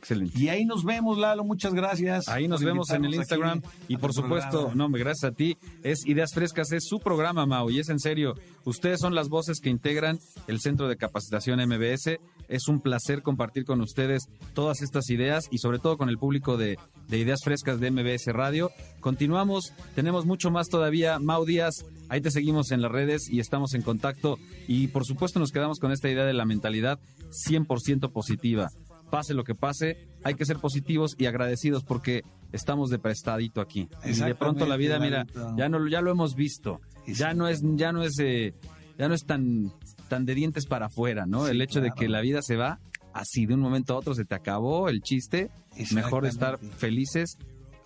[0.06, 0.38] Excelente.
[0.38, 1.42] Y ahí nos vemos, Lalo.
[1.42, 2.28] Muchas gracias.
[2.28, 4.88] Ahí nos vemos en el Instagram y por supuesto, programa.
[4.88, 5.58] no, gracias a ti.
[5.82, 8.34] Es Ideas Frescas, es su programa, Mau, y es en serio.
[8.64, 12.20] Ustedes son las voces que integran el Centro de Capacitación MBS.
[12.48, 16.56] Es un placer compartir con ustedes todas estas ideas y sobre todo con el público
[16.56, 16.78] de,
[17.08, 18.70] de Ideas Frescas de MBS Radio.
[19.00, 21.18] Continuamos, tenemos mucho más todavía.
[21.18, 24.38] Mau Díaz, ahí te seguimos en las redes y estamos en contacto.
[24.68, 27.00] Y por supuesto nos quedamos con esta idea de la mentalidad
[27.48, 28.70] 100% positiva.
[29.10, 33.88] Pase lo que pase, hay que ser positivos y agradecidos porque estamos de prestadito aquí.
[34.04, 35.26] Y de pronto la vida, mira,
[35.56, 36.80] ya no ya lo hemos visto.
[37.06, 38.54] Ya no es ya no es eh,
[38.98, 39.72] ya no es tan
[40.08, 41.44] tan de dientes para afuera, ¿no?
[41.44, 42.80] Sí, el hecho de que la vida se va
[43.14, 45.50] así de un momento a otro se te acabó el chiste,
[45.92, 47.38] mejor estar felices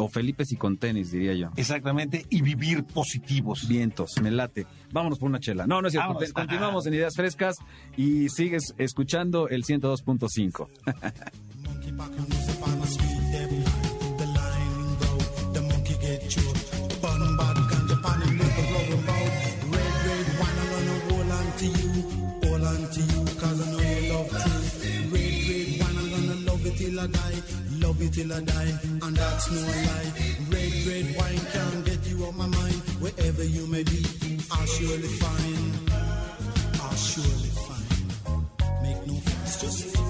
[0.05, 1.51] o Felipes y con tenis, diría yo.
[1.57, 3.69] Exactamente, y vivir positivos.
[3.69, 4.67] Vientos, me late.
[4.93, 5.67] Vámonos por una chela.
[5.67, 6.09] No, no es cierto.
[6.09, 6.33] Vámonos.
[6.33, 7.57] Continuamos en Ideas Frescas
[7.97, 10.69] y sigues escuchando el 102.5.
[11.63, 13.53] monkey back on his upon a speed them
[14.17, 15.11] the line go
[15.53, 19.33] the monkey get choked bun bad ganja pan and make a rubber bout
[19.75, 21.91] red red wine I'm gonna hold on to you
[22.45, 26.37] hold on to you cause I know you love truth red red wine I'm gonna
[26.49, 27.60] love it till I die
[27.91, 30.13] love it till I die and that's no lie.
[30.53, 32.79] Red red wine can get you off my mind.
[33.03, 34.03] Wherever you may be
[34.53, 35.91] I'll surely find.
[36.83, 38.47] I'll surely find.
[38.83, 40.10] Make no fuss just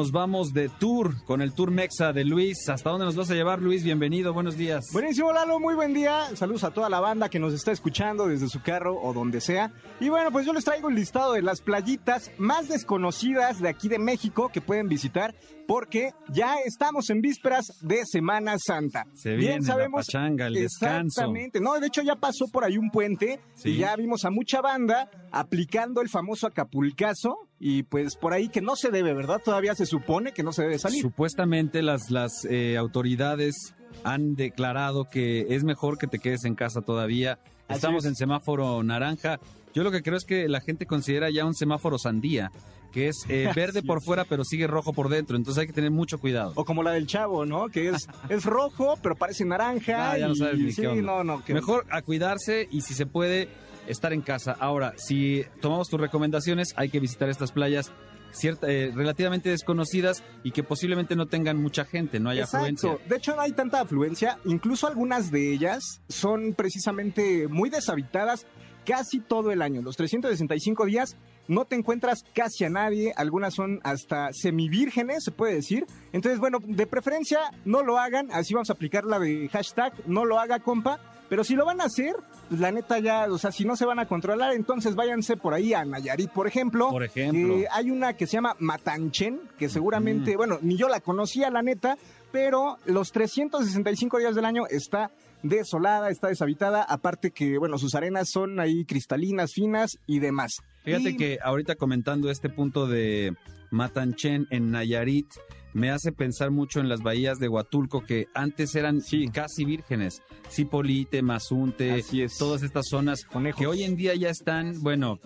[0.00, 2.70] Nos vamos de tour con el Tour Mexa de Luis.
[2.70, 3.84] ¿Hasta dónde nos vas a llevar, Luis?
[3.84, 4.86] Bienvenido, buenos días.
[4.94, 6.34] Buenísimo, Lalo, muy buen día.
[6.36, 9.74] Saludos a toda la banda que nos está escuchando desde su carro o donde sea.
[10.00, 13.88] Y bueno, pues yo les traigo el listado de las playitas más desconocidas de aquí
[13.88, 15.34] de México que pueden visitar
[15.70, 19.04] porque ya estamos en vísperas de Semana Santa.
[19.14, 21.20] Se viene la pachanga, el descanso.
[21.20, 21.60] Exactamente.
[21.60, 23.70] No, de hecho ya pasó por ahí un puente Sí.
[23.70, 28.60] y ya vimos a mucha banda aplicando el famoso acapulcazo y pues por ahí que
[28.60, 29.40] no se debe, ¿verdad?
[29.44, 31.02] Todavía se supone que no se debe salir.
[31.02, 33.54] Supuestamente las, las eh, autoridades
[34.02, 37.38] han declarado que es mejor que te quedes en casa todavía.
[37.68, 38.08] Así Estamos es.
[38.10, 39.38] en semáforo naranja.
[39.72, 42.50] Yo lo que creo es que la gente considera ya un semáforo sandía,
[42.92, 45.36] que es eh, verde por fuera pero sigue rojo por dentro.
[45.36, 46.52] Entonces hay que tener mucho cuidado.
[46.56, 47.68] O como la del chavo, ¿no?
[47.68, 50.12] Que es, es rojo, pero parece naranja.
[50.12, 51.02] Ah, ya no sabes ni sí, qué onda.
[51.02, 51.44] no, no.
[51.44, 53.48] que- Mejor a cuidarse y si se puede
[53.86, 54.56] estar en casa.
[54.58, 57.90] Ahora, si tomamos tus recomendaciones, hay que visitar estas playas
[58.32, 62.96] cierta, eh, relativamente desconocidas y que posiblemente no tengan mucha gente, no haya afluencia.
[63.08, 64.38] De hecho, no hay tanta afluencia.
[64.44, 68.46] Incluso algunas de ellas son precisamente muy deshabitadas
[68.90, 69.82] casi todo el año.
[69.82, 71.16] Los 365 días
[71.46, 73.12] no te encuentras casi a nadie.
[73.16, 75.86] Algunas son hasta semivírgenes, se puede decir.
[76.12, 78.32] Entonces, bueno, de preferencia no lo hagan.
[78.32, 80.98] Así vamos a aplicar la de hashtag no lo haga, compa.
[81.28, 82.16] Pero si lo van a hacer,
[82.50, 85.72] la neta ya, o sea, si no se van a controlar, entonces váyanse por ahí
[85.72, 86.90] a Nayarit, por ejemplo.
[86.90, 87.58] Por ejemplo.
[87.58, 91.62] Eh, hay una que se llama Matanchen, que seguramente, bueno, ni yo la conocía, la
[91.62, 91.96] neta,
[92.32, 95.12] pero los 365 días del año está
[95.42, 100.52] desolada, está deshabitada, aparte que, bueno, sus arenas son ahí cristalinas, finas y demás.
[100.84, 103.34] Fíjate Y- que ahorita comentando este punto de
[103.70, 105.26] Matanchen en Nayarit,
[105.72, 109.00] me hace pensar mucho en las bahías de Huatulco que antes eran
[109.32, 110.20] casi vírgenes.
[110.50, 112.04] Cipolite, Mazunte,
[112.38, 113.20] todas estas zonas
[113.56, 115.20] que hoy en día ya están, bueno,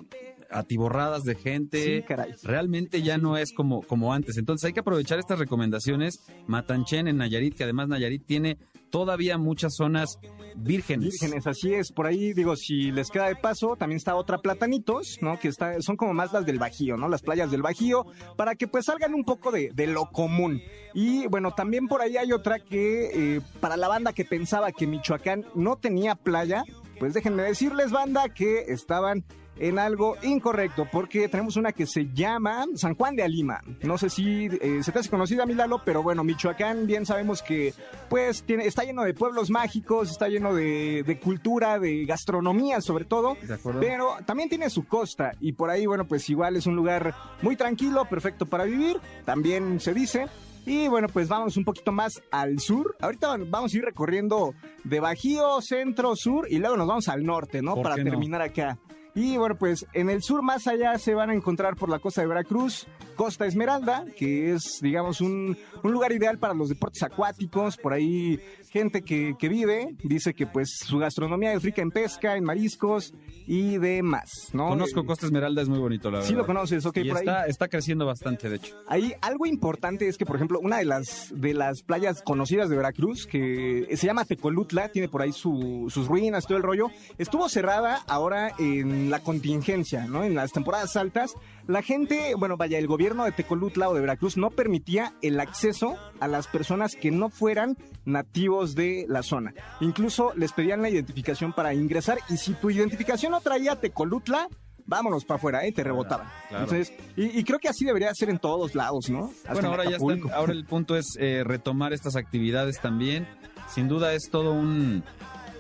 [0.51, 1.99] atiborradas de gente.
[1.99, 2.35] Sí, caray.
[2.43, 4.37] Realmente ya no es como, como antes.
[4.37, 6.21] Entonces hay que aprovechar estas recomendaciones.
[6.47, 8.59] Matanchen en Nayarit, que además Nayarit tiene
[8.95, 10.21] todavía muchas zonas
[10.55, 11.19] vírgenes.
[11.21, 11.91] Vírgenes, así es.
[11.91, 15.37] Por ahí, digo, si les queda de paso, también está otra Platanitos, ¿no?
[15.39, 17.09] Que está, son como más las del Bajío, ¿no?
[17.09, 20.63] Las playas del Bajío, para que pues salgan un poco de, de lo común.
[20.93, 24.87] Y bueno, también por ahí hay otra que, eh, para la banda que pensaba que
[24.87, 26.63] Michoacán no tenía playa,
[27.01, 29.25] pues déjenme decirles, banda, que estaban
[29.59, 33.61] en algo incorrecto, porque tenemos una que se llama San Juan de Alima.
[33.83, 37.73] No sé si eh, se te hace conocida, Milalo, pero bueno, Michoacán bien sabemos que
[38.09, 43.05] pues tiene, está lleno de pueblos mágicos, está lleno de, de cultura, de gastronomía sobre
[43.05, 46.77] todo, De pero también tiene su costa y por ahí, bueno, pues igual es un
[46.77, 50.27] lugar muy tranquilo, perfecto para vivir, también se dice.
[50.67, 52.97] Y bueno, pues vamos un poquito más al sur.
[53.01, 57.61] Ahorita vamos a ir recorriendo de Bajío, centro, sur y luego nos vamos al norte,
[57.61, 57.75] ¿no?
[57.75, 58.05] ¿Por Para no?
[58.05, 58.79] terminar acá.
[59.15, 62.21] Y bueno, pues en el sur más allá se van a encontrar por la costa
[62.23, 67.77] de Veracruz, Costa Esmeralda, que es, digamos, un, un lugar ideal para los deportes acuáticos.
[67.77, 68.41] Por ahí
[68.71, 73.15] gente que, que vive dice que pues su gastronomía es rica en pesca, en mariscos
[73.47, 74.69] y demás, ¿no?
[74.69, 76.29] Conozco Eh, Costa Esmeralda, es muy bonito, la verdad.
[76.29, 77.23] Sí lo conoces, ok, Y por ahí.
[77.23, 78.75] está, está creciendo bastante, de hecho.
[78.89, 82.77] Ahí algo importante es que, por ejemplo, una de las, de las playas conocidas de
[82.77, 87.49] Veracruz, que se llama Tecolutla, tiene por ahí su- sus ruinas, todo el rollo, estuvo
[87.49, 90.25] cerrada ahora en la contingencia, ¿no?
[90.25, 91.35] En las temporadas altas.
[91.67, 95.97] La gente, bueno, vaya, el gobierno de Tecolutla o de Veracruz no permitía el acceso
[96.21, 99.55] a las personas que no fueran nativos de la zona.
[99.81, 104.49] Incluso les pedían la identificación para ingresar y si tu identificación no traía Tecolutla,
[104.87, 105.73] vámonos para afuera, ¿eh?
[105.73, 106.29] Te rebotaban.
[106.49, 106.65] claro.
[106.65, 109.31] Entonces, y, y creo que así debería ser en todos lados, ¿no?
[109.45, 113.27] Hasta Bueno, en ahora ya están, ahora el punto es eh, retomar estas actividades también.
[113.69, 115.03] Sin duda es todo un,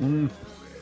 [0.01, 0.31] un,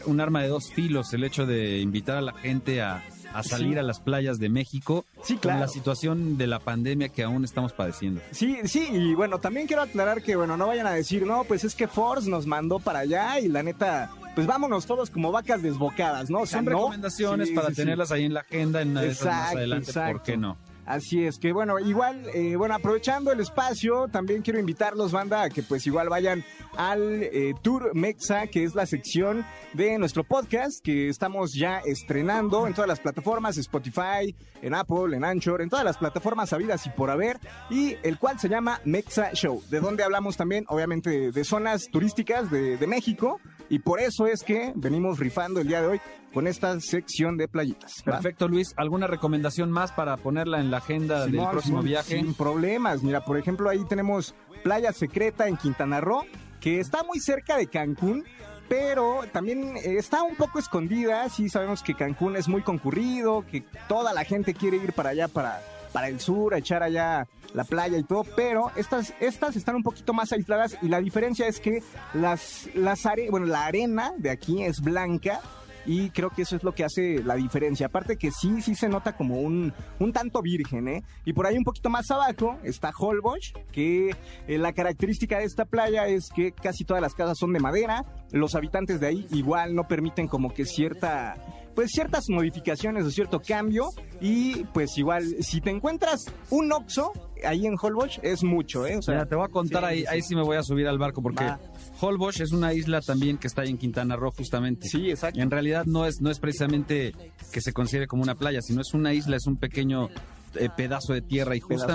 [0.07, 3.03] un arma de dos filos el hecho de invitar a la gente a,
[3.35, 3.79] a salir Sí.
[3.79, 5.61] a las playas de México Sí, con claro.
[5.61, 8.21] la situación de la pandemia que aún estamos padeciendo.
[8.31, 11.65] Sí, sí, y bueno, también quiero aclarar que, bueno, no vayan a decir, no, pues
[11.65, 15.63] es que Force nos mandó para allá y la neta, pues vámonos todos como vacas
[15.63, 16.41] desbocadas, ¿no?
[16.41, 16.71] O sea, Son no.
[16.73, 19.93] recomendaciones Sí, para tenerlas ahí en la agenda en una de esas más Exacto, adelante,
[19.93, 20.23] ¿por exacto.
[20.25, 20.57] qué no?
[20.85, 25.49] Así es, que bueno, igual, eh, bueno, aprovechando el espacio, también quiero invitarlos, banda, a
[25.49, 26.45] que pues igual vayan
[26.77, 32.67] al eh, Tour Mexa, que es la sección de nuestro podcast, que estamos ya estrenando
[32.67, 36.91] en todas las plataformas, Spotify, en Apple, en Anchor, en todas las plataformas habidas y
[36.91, 37.39] por haber,
[37.71, 42.51] y el cual se llama Mexa Show, de donde hablamos también, obviamente, de, zonas turísticas
[42.51, 43.41] de, de México,
[43.73, 46.01] y por eso es que venimos rifando el día de hoy
[46.33, 48.03] con esta sección de playitas.
[48.09, 48.13] ¿va?
[48.13, 48.73] Perfecto, Luis.
[48.77, 52.17] ¿Alguna recomendación más para ponerla en la agenda del próximo sin- viaje?
[52.17, 53.03] Sin problemas.
[53.03, 56.25] Mira, por ejemplo, ahí tenemos Playa Secreta en Quintana Roo,
[56.61, 58.25] que está muy cerca de Cancún.
[58.69, 61.29] Pero también está un poco escondida.
[61.29, 65.29] Sí, sabemos que Cancún es muy concurrido, que toda la gente quiere ir para allá,
[65.29, 65.61] para,
[65.93, 68.25] para el sur, a echar allá la playa y todo.
[68.37, 71.83] Pero estas, estas están un poquito más aisladas y la diferencia es que
[72.15, 75.41] las, las are- bueno, la arena de aquí es blanca
[75.85, 77.87] y creo que eso es lo que hace la diferencia.
[77.87, 81.03] Aparte que sí, sí se nota como un, un tanto virgen, ¿eh?
[81.25, 84.11] Y por ahí un poquito más abajo está Holbox, que
[84.47, 88.05] eh, la característica de esta playa es que casi todas las casas son de madera.
[88.31, 91.37] Los habitantes de ahí igual no permiten como que cierta
[91.75, 93.89] pues ciertas modificaciones o cierto cambio
[94.21, 97.13] y pues igual si te encuentras un Oxxo
[97.45, 98.97] ahí en Holbox es mucho, ¿eh?
[98.97, 100.63] O sea, Mira, te voy a contar sí, ahí, sí, ahí sí me voy a
[100.63, 101.59] subir al barco porque Va.
[102.01, 104.89] Holbox es una isla también que está ahí en Quintana Roo justamente.
[104.89, 105.39] Sí, exacto.
[105.39, 107.15] Y en realidad no es, no es precisamente
[107.53, 110.09] que se considere como una playa, sino es una isla, es un pequeño
[110.55, 111.87] eh, pedazo de tierra y Pedazo.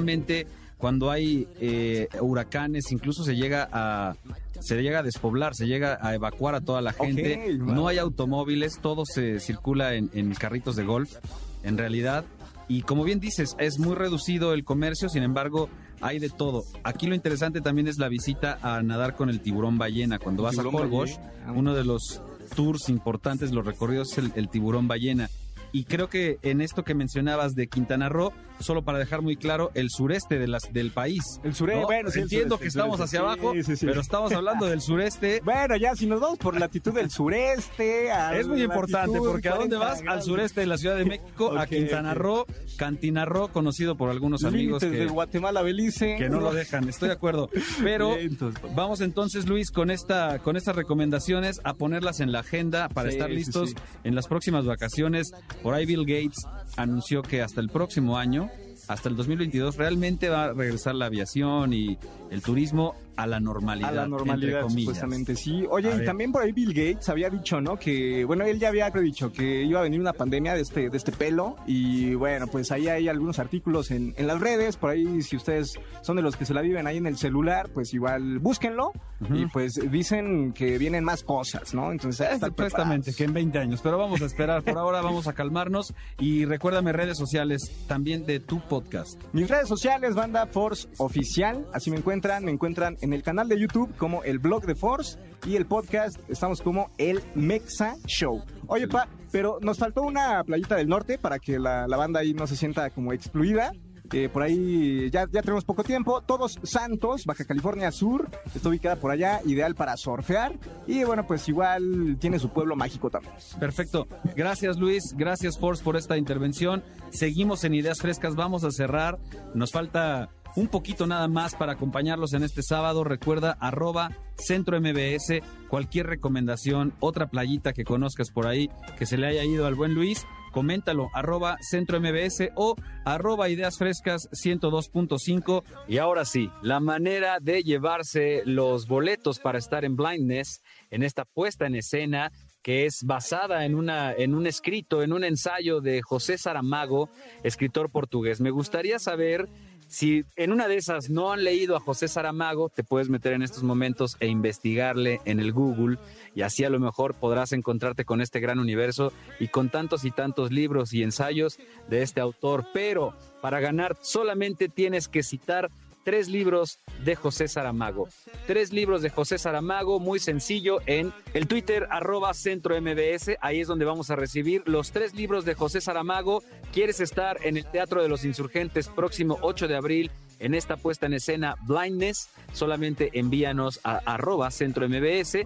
[0.78, 4.16] Cuando hay eh, huracanes incluso se llega a
[4.60, 7.74] se llega a despoblar, se llega a evacuar a toda la gente, wow.
[7.74, 11.16] no hay automóviles, todo se circula en, en carritos de golf,
[11.64, 12.26] en realidad.
[12.68, 15.70] Y como bien dices, es muy reducido el comercio, sin embargo,
[16.02, 16.64] hay de todo.
[16.84, 20.20] Aquí lo interesante también es la visita a nadar con el tiburón ballena.
[20.20, 21.20] Cuando vas a Holbox.
[21.46, 21.54] Ah.
[21.56, 22.22] uno de los
[22.56, 25.30] tours importantes, los recorridos es el, el tiburón ballena.
[25.72, 29.72] Y creo que en esto que mencionabas de Quintana Roo, solo para dejar muy claro,
[29.74, 31.22] el sureste de las, del país.
[31.44, 31.88] El sureste, ¿no?
[31.88, 33.18] bueno, sí, Entiendo sureste, que estamos sureste.
[33.18, 35.42] hacia Sí, abajo, sí, pero estamos hablando del sureste.
[35.48, 38.10] Bueno, ya si nos vamos por latitud del sureste.
[38.38, 40.04] Es muy importante porque ¿a dónde 40 vas?
[40.08, 42.14] Al sureste de la Ciudad de México, a Quintana.
[42.14, 42.46] Roo,
[42.78, 46.16] Cantina Roo, conocido por algunos amigos Límites que, de Guatemala, Belice.
[46.18, 46.88] que no lo dejan.
[46.90, 47.50] Estoy de acuerdo.
[47.84, 48.16] Pero
[48.76, 53.30] vamos entonces, Luis, con esta con estas recomendaciones a ponerlas en la agenda para estar
[53.30, 53.74] listos
[54.04, 55.32] en las próximas vacaciones.
[55.64, 58.47] Por ahí Bill Gates anunció que hasta el próximo año,
[58.88, 61.98] hasta el 2022, realmente va a regresar la aviación y
[62.32, 63.90] el turismo a la normalidad.
[63.90, 65.66] A la normalidad, entre supuestamente, sí.
[65.70, 66.06] Oye, A y ver.
[66.06, 67.78] también por ahí Bill Gates había dicho, ¿no?
[67.78, 70.98] Que, bueno, él ya había predicho que iba a venir una pandemia de este, de
[70.98, 71.56] este pelo.
[71.68, 74.78] Y bueno, pues ahí hay algunos artículos en, en las redes.
[74.78, 77.70] Por ahí, si ustedes son de los que se la viven ahí en el celular,
[77.74, 78.92] pues igual búsquenlo.
[79.34, 81.92] Y pues dicen que vienen más cosas, ¿no?
[81.92, 84.62] Entonces, Supuestamente, que en 20 años, pero vamos a esperar.
[84.64, 89.20] Por ahora vamos a calmarnos y recuérdame redes sociales también de tu podcast.
[89.34, 93.60] Mis redes sociales, banda Force Oficial, así me encuentran, me encuentran en el canal de
[93.60, 98.44] YouTube como el blog de Force y el podcast estamos como el Mexa Show.
[98.68, 102.34] Oye, pa, pero nos faltó una playita del norte para que la, la banda ahí
[102.34, 103.72] no se sienta como excluida.
[104.14, 106.22] Eh, por ahí ya, ya tenemos poco tiempo.
[106.22, 110.58] Todos Santos, Baja California Sur, está ubicada por allá, ideal para surfear.
[110.86, 113.34] Y bueno, pues igual tiene su pueblo mágico también.
[113.60, 114.08] Perfecto.
[114.36, 116.84] Gracias Luis, gracias Force por esta intervención.
[117.10, 119.18] Seguimos en Ideas Frescas, vamos a cerrar.
[119.54, 123.04] Nos falta un poquito nada más para acompañarlos en este sábado.
[123.04, 129.28] Recuerda arroba Centro MBS, cualquier recomendación, otra playita que conozcas por ahí que se le
[129.28, 130.26] haya ido al buen Luis.
[130.58, 132.74] Coméntalo, arroba Centro MBS o
[133.06, 135.64] arroba Ideas Frescas 102.5.
[135.88, 141.26] Y ahora sí, la manera de llevarse los boletos para estar en Blindness, en esta
[141.26, 142.32] puesta en escena
[142.64, 147.12] que es basada en, una, en un escrito, en un ensayo de José Saramago,
[147.44, 148.42] escritor portugués.
[148.42, 149.48] Me gustaría saber
[149.88, 153.42] si en una de esas no han leído a José Saramago, te puedes meter en
[153.42, 155.98] estos momentos e investigarle en el Google
[156.36, 160.12] y así a lo mejor podrás encontrarte con este gran universo y con tantos y
[160.12, 161.58] tantos libros y ensayos
[161.90, 162.66] de este autor.
[162.74, 165.70] Pero para ganar solamente tienes que citar
[166.08, 168.08] tres libros de José Saramago.
[168.46, 173.36] Tres libros de José Saramago, muy sencillo, en el Twitter arroba centro MBS.
[173.42, 176.44] Ahí es donde vamos a recibir los tres libros de José Saramago.
[176.72, 180.12] ¿Quieres estar en el Teatro de los Insurgentes próximo 8 de abril?
[180.40, 185.40] En esta puesta en escena Blindness, solamente envíanos a arroba centro MBS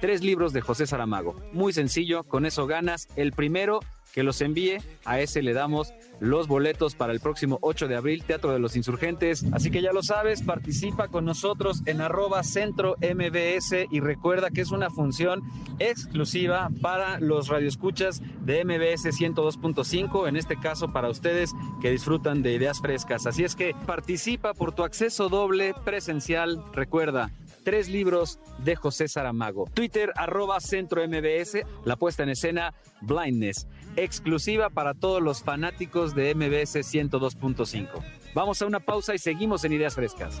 [0.00, 1.34] tres libros de José Saramago.
[1.52, 3.08] Muy sencillo, con eso ganas.
[3.16, 3.80] El primero,
[4.18, 4.78] que los envíe.
[5.04, 8.74] A ese le damos los boletos para el próximo 8 de abril, Teatro de los
[8.74, 9.44] Insurgentes.
[9.52, 14.62] Así que ya lo sabes, participa con nosotros en arroba centro MBS y recuerda que
[14.62, 15.44] es una función
[15.78, 22.54] exclusiva para los radioescuchas de MBS 102.5, en este caso para ustedes que disfrutan de
[22.54, 23.24] ideas frescas.
[23.24, 26.64] Así es que participa por tu acceso doble presencial.
[26.72, 27.30] Recuerda,
[27.62, 29.66] tres libros de José Saramago.
[29.74, 36.34] Twitter, arroba centro MBS, la puesta en escena Blindness, exclusiva para todos los fanáticos de
[36.34, 37.88] MBS 102.5.
[38.34, 40.40] Vamos a una pausa y seguimos en Ideas Frescas.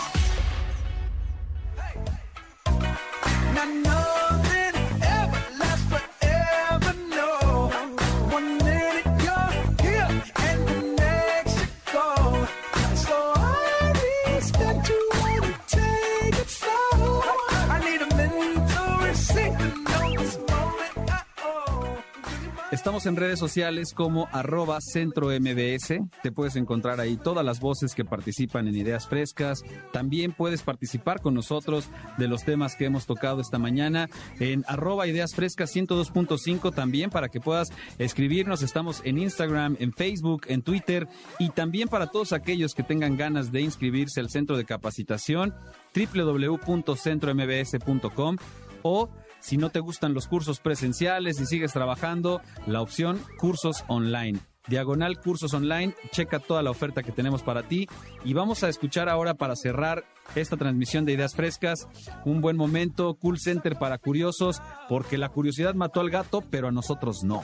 [22.81, 25.99] Estamos en redes sociales como arroba centro MBS.
[26.23, 29.61] Te puedes encontrar ahí todas las voces que participan en Ideas Frescas.
[29.93, 34.09] También puedes participar con nosotros de los temas que hemos tocado esta mañana
[34.39, 38.63] en arroba Ideas Frescas 102.5 también para que puedas escribirnos.
[38.63, 43.51] Estamos en Instagram, en Facebook, en Twitter y también para todos aquellos que tengan ganas
[43.51, 45.53] de inscribirse al centro de capacitación
[45.93, 48.37] www.centrombs.com
[48.83, 49.09] o
[49.41, 54.39] si no te gustan los cursos presenciales y sigues trabajando, la opción cursos online.
[54.67, 57.87] Diagonal cursos online, checa toda la oferta que tenemos para ti
[58.23, 60.05] y vamos a escuchar ahora para cerrar
[60.35, 61.87] esta transmisión de ideas frescas,
[62.25, 66.71] un buen momento, cool center para curiosos, porque la curiosidad mató al gato, pero a
[66.71, 67.43] nosotros no.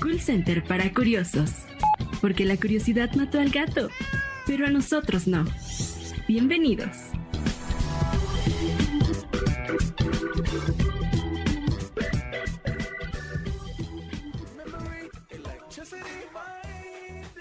[0.00, 1.52] Cool Center para curiosos.
[2.20, 3.88] Porque la curiosidad mató al gato,
[4.46, 5.44] pero a nosotros no.
[6.26, 6.96] Bienvenidos.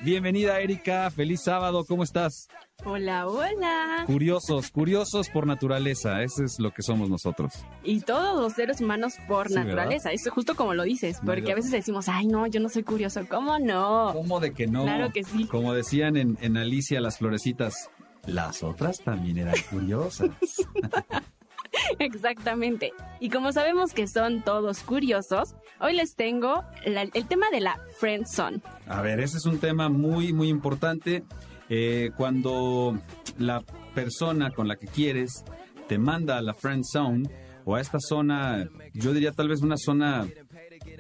[0.04, 2.48] Bienvenida Erika, feliz sábado, ¿cómo estás?
[2.84, 4.04] Hola, hola.
[4.08, 7.54] Curiosos, curiosos por naturaleza, eso es lo que somos nosotros.
[7.84, 11.56] Y todos los seres humanos por Sí, naturaleza, es justo como lo dices, porque a
[11.56, 14.12] veces decimos, ay no, yo no soy curioso, ¿cómo no?
[14.14, 14.84] ¿Cómo de que no?
[14.84, 15.46] Claro que sí.
[15.46, 17.92] Como decían en, en Alicia las florecitas,
[18.26, 20.30] las otras también eran curiosas.
[22.00, 22.94] Exactamente.
[23.20, 28.26] Y como sabemos que son todos curiosos, hoy les tengo el tema de la friend
[28.28, 28.62] zone.
[28.88, 31.24] A ver, ese es un tema muy, muy importante.
[31.70, 33.00] Eh, cuando
[33.38, 33.64] la
[33.96, 35.46] persona con la que quieres
[35.88, 37.30] te manda a la friend zone
[37.64, 40.28] o a esta zona, yo diría tal vez una zona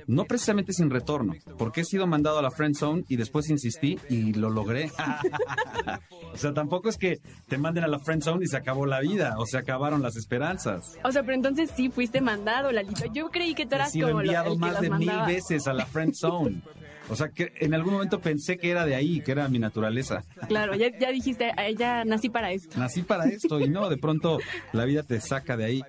[0.07, 3.97] no precisamente sin retorno, porque he sido mandado a la friend zone y después insistí
[4.09, 4.91] y lo logré.
[6.33, 8.99] o sea, tampoco es que te manden a la friend zone y se acabó la
[8.99, 10.95] vida o se acabaron las esperanzas.
[11.03, 13.05] O sea, pero entonces sí fuiste mandado, Lalito.
[13.13, 15.11] Yo creí que tú He eras sido como lo- enviado el que más de mil
[15.27, 16.61] veces a la friend zone.
[17.09, 20.23] O sea, que en algún momento pensé que era de ahí, que era mi naturaleza.
[20.47, 22.79] Claro, ya, ya dijiste, "Ay, ya nací para esto.
[22.79, 24.37] Nací para esto y no, de pronto
[24.71, 25.83] la vida te saca de ahí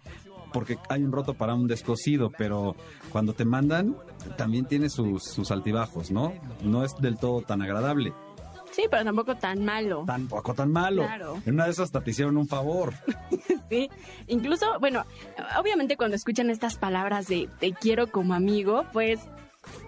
[0.53, 2.77] porque hay un roto para un descosido, pero
[3.11, 3.97] cuando te mandan
[4.37, 6.33] también tiene sus, sus altibajos, ¿no?
[6.63, 8.13] No es del todo tan agradable,
[8.71, 10.05] Sí, pero tampoco tan malo.
[10.07, 11.03] tampoco tan malo.
[11.03, 11.43] Claro.
[11.45, 12.95] En una de esas hasta te hicieron un favor.
[13.69, 13.89] Sí,
[14.27, 15.05] incluso, bueno,
[15.59, 19.19] obviamente cuando escuchan estas palabras de te quiero como amigo, pues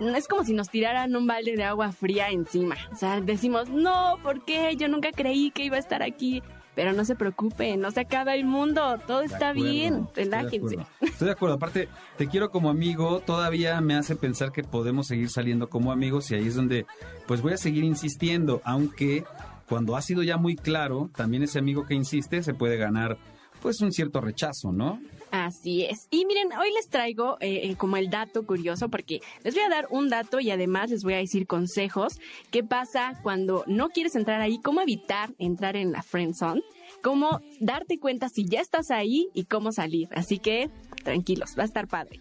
[0.00, 2.76] es como si nos tiraran un balde de agua fría encima.
[2.92, 4.74] O sea, decimos, no, ¿por qué?
[4.76, 6.42] Yo nunca creí que iba a estar aquí.
[6.74, 10.24] Pero no se preocupen, no se acaba el mundo, todo De está acuerdo, bien, estoy
[10.24, 10.78] de relájense.
[11.00, 11.54] Estoy de acuerdo.
[11.56, 11.88] Aparte,
[12.18, 16.34] te quiero como amigo, todavía me hace pensar que podemos seguir saliendo como amigos y
[16.34, 16.86] ahí es donde,
[17.26, 19.24] pues voy a seguir insistiendo, aunque
[19.68, 23.18] cuando ha sido ya muy claro, también ese amigo que insiste se puede ganar,
[23.62, 25.00] pues un cierto rechazo, ¿no?
[25.34, 26.06] Así es.
[26.12, 29.68] Y miren, hoy les traigo eh, eh, como el dato curioso porque les voy a
[29.68, 32.20] dar un dato y además les voy a decir consejos.
[32.52, 34.60] ¿Qué pasa cuando no quieres entrar ahí?
[34.62, 36.62] ¿Cómo evitar entrar en la friend zone?
[37.02, 40.08] ¿Cómo darte cuenta si ya estás ahí y cómo salir?
[40.12, 40.70] Así que
[41.02, 42.20] tranquilos, va a estar padre.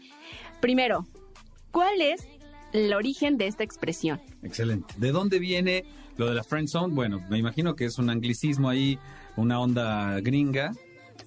[0.60, 1.06] Primero,
[1.70, 2.28] ¿cuál es
[2.72, 4.20] el origen de esta expresión?
[4.42, 4.92] Excelente.
[4.98, 5.86] ¿De dónde viene
[6.18, 6.96] lo de la friend zone?
[6.96, 8.98] Bueno, me imagino que es un anglicismo ahí,
[9.36, 10.72] una onda gringa,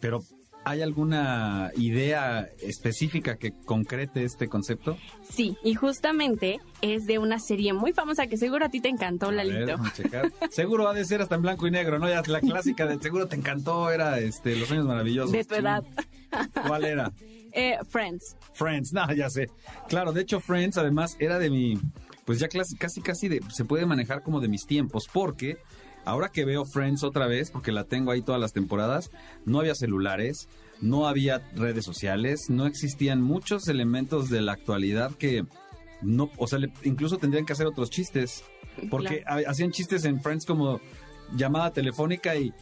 [0.00, 0.24] pero
[0.66, 4.98] ¿hay alguna idea específica que concrete este concepto?
[5.22, 9.28] Sí, y justamente es de una serie muy famosa que seguro a ti te encantó,
[9.28, 9.78] A Lalito.
[9.94, 10.32] checar.
[10.50, 12.08] Seguro ha de ser hasta en blanco y negro, ¿no?
[12.08, 15.30] Ya la clásica de seguro te encantó era este Los Años Maravillosos.
[15.30, 15.84] De tu edad.
[16.66, 17.12] ¿Cuál era?
[17.58, 18.36] Eh, Friends.
[18.52, 19.48] Friends, no, ya sé.
[19.88, 21.80] Claro, de hecho Friends además era de mi,
[22.26, 25.56] pues ya casi casi de, se puede manejar como de mis tiempos, porque
[26.06, 29.10] ahora que veo Friends otra vez, porque la tengo ahí todas las temporadas,
[29.44, 30.48] no había celulares,
[30.80, 35.44] no había redes sociales, no existían muchos elementos de la actualidad que
[36.02, 38.44] no, o sea, le- incluso tendrían que hacer otros chistes,
[38.90, 40.80] porque ha- hacían chistes en Friends como
[41.34, 42.52] llamada telefónica y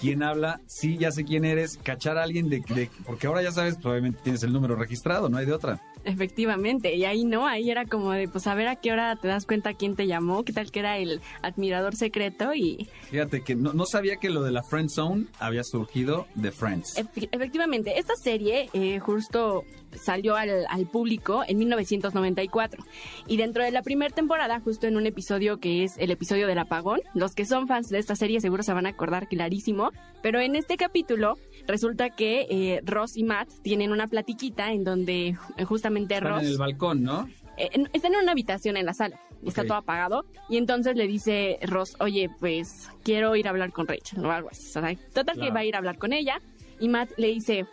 [0.00, 3.52] quién habla, sí, ya sé quién eres, cachar a alguien de, de- porque ahora ya
[3.52, 5.80] sabes, probablemente tienes el número registrado, no hay de otra.
[6.04, 9.28] Efectivamente, y ahí no, ahí era como de, pues a ver a qué hora te
[9.28, 13.54] das cuenta quién te llamó, qué tal que era el admirador secreto y Fíjate que
[13.54, 16.96] no, no sabía que lo de la Friend Zone había surgido de Friends.
[16.96, 22.84] Efe- Efectivamente, esta serie eh, justo salió al, al público en 1994
[23.26, 26.58] y dentro de la primera temporada, justo en un episodio que es el episodio del
[26.58, 29.92] apagón, los que son fans de esta serie seguro se van a acordar clarísimo,
[30.22, 35.36] pero en este capítulo resulta que eh, Ross y Matt tienen una platiquita en donde
[35.56, 36.42] eh, justamente Están Ross...
[36.42, 37.28] en el balcón, ¿no?
[37.56, 41.06] Eh, en- están en una habitación en la sala está todo apagado y entonces le
[41.06, 44.66] dice Ross, oye, pues quiero ir a hablar con Rachel o algo así.
[44.76, 46.40] O sea, total que va a ir a hablar con ella
[46.80, 47.64] y Matt le dice,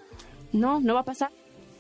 [0.53, 1.31] no, no va a pasar.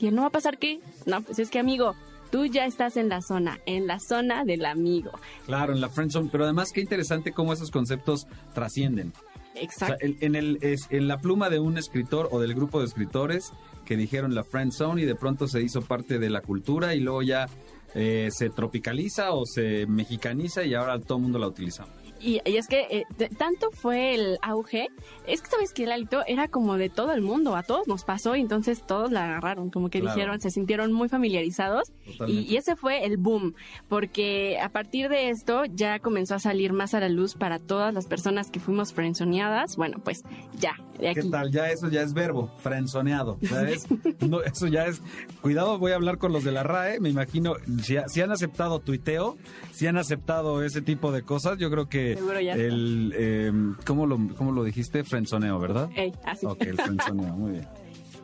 [0.05, 0.79] ¿Y él no va a pasar qué?
[1.07, 1.95] No, pues es que amigo,
[2.29, 5.09] tú ya estás en la zona, en la zona del amigo.
[5.47, 9.13] Claro, en la Friend Zone, pero además qué interesante cómo esos conceptos trascienden.
[9.55, 9.95] O Exacto.
[9.97, 12.85] sea, en, en el, es, en la pluma de un escritor o del grupo de
[12.85, 13.51] escritores
[13.83, 16.99] que dijeron la Friend Zone y de pronto se hizo parte de la cultura y
[16.99, 17.49] luego ya
[17.95, 21.87] eh, se tropicaliza o se mexicaniza y ahora todo el mundo la utiliza.
[22.25, 24.87] Y, y es que eh, de- tanto fue el auge,
[25.27, 28.03] es que sabes que el alito era como de todo el mundo, a todos nos
[28.03, 30.15] pasó y entonces todos la agarraron, como que Claro.
[30.15, 31.91] dijeron, se sintieron muy familiarizados
[32.27, 33.53] y ese fue el boom,
[33.87, 37.93] porque a partir de esto ya comenzó a salir más a la luz para todas
[37.93, 40.23] las personas que fuimos frenzoneadas, bueno, pues
[40.59, 41.51] ya, de ¿Qué tal?
[41.51, 43.85] Ya eso ya es verbo, frenzoneado, ¿sabes?
[44.27, 45.01] No, eso ya es...
[45.41, 48.31] Cuidado, voy a hablar con los de la RAE, me imagino, si, ha- si han
[48.31, 49.37] aceptado tuiteo,
[49.71, 52.63] si han aceptado ese tipo de cosas, yo creo que Seguro ya está.
[52.65, 53.13] el...
[53.15, 53.51] eh,
[53.85, 55.03] ¿cómo, lo, ¿Cómo lo dijiste?
[55.03, 55.89] Frenzoneo, ¿verdad?
[55.95, 56.45] Ey, así.
[56.45, 57.67] Ok, el frenzoneo, muy bien.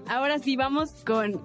[0.07, 1.39] Ahora sí, vamos con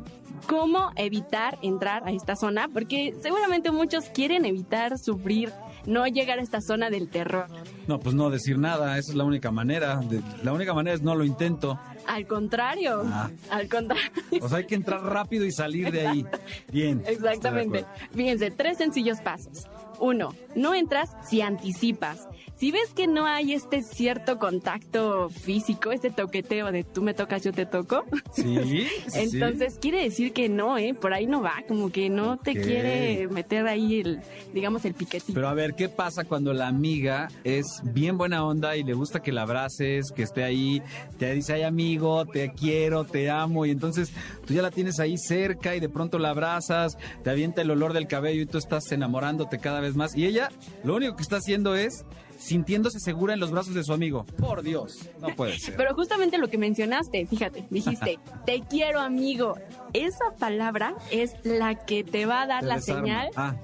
[0.48, 5.53] cómo evitar entrar a esta zona, porque seguramente muchos quieren evitar sufrir,
[5.87, 7.47] no llegar a esta zona del terror.
[7.87, 9.97] No, pues no decir nada, esa es la única manera.
[9.97, 11.79] De- la única manera es no lo intento.
[12.07, 13.31] Al contrario, Ah.
[13.51, 14.11] al contrario.
[14.41, 16.27] O sea, hay que entrar rápido y salir de ahí.
[16.73, 17.03] Bien.
[17.07, 17.85] Exactamente.
[18.15, 19.67] Fíjense, tres sencillos pasos.
[19.99, 22.29] Uno, no entras si anticipas.
[22.59, 27.45] Si ves que no hay este cierto contacto físico, este toqueteo de tú me tocas,
[27.45, 28.87] yo te toco, Sí.
[29.15, 30.95] entonces quiere decir que no, ¿eh?
[30.95, 34.20] Por ahí no va, como que no te quiere meter ahí el,
[34.55, 35.35] digamos, el piquetito.
[35.35, 39.20] Pero a ver, ¿qué pasa cuando la amiga es bien buena onda y le gusta
[39.20, 40.81] que la abraces, que esté ahí,
[41.19, 44.12] te dice, ay amigo, te quiero, te amo, y entonces
[44.47, 47.93] tú ya la tienes ahí cerca y de pronto la abrazas, te avienta el olor
[47.93, 50.16] del cabello y tú estás enamorándote cada vez más.
[50.16, 50.49] Y ella
[50.85, 52.07] lo único que está haciendo es
[52.39, 54.25] sintiéndose segura en los brazos de su amigo.
[54.39, 55.77] Por Dios, no puede ser.
[55.77, 59.55] Pero justamente lo que mencionaste, fíjate, dijiste, te quiero amigo.
[59.93, 63.01] Esa palabra es la que te va a dar Te la desarma.
[63.03, 63.55] señal Ah,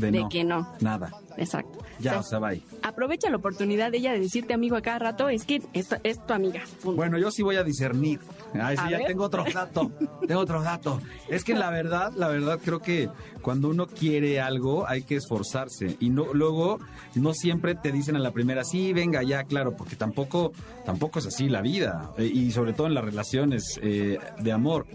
[0.00, 0.28] de, de no.
[0.28, 0.72] que no.
[0.80, 1.10] Nada.
[1.36, 1.78] Exacto.
[2.00, 2.62] Ya, O o sea, sea, bye.
[2.82, 6.26] aprovecha la oportunidad de ella de decirte amigo a cada rato, es que es, es
[6.26, 6.62] tu amiga.
[6.82, 6.96] punto.
[6.96, 8.20] Bueno, yo sí voy a discernir.
[8.54, 9.06] Ay, sí, A ya ver.
[9.06, 9.90] tengo otro dato.
[10.26, 11.00] tengo otro dato.
[11.28, 13.08] Es que la verdad, la verdad creo que
[13.42, 16.78] cuando uno quiere algo hay que esforzarse y no luego
[17.14, 20.52] no siempre te dicen a la primera, "Sí, venga ya, claro", porque tampoco
[20.84, 24.86] tampoco es así la vida eh, y sobre todo en las relaciones eh, de amor.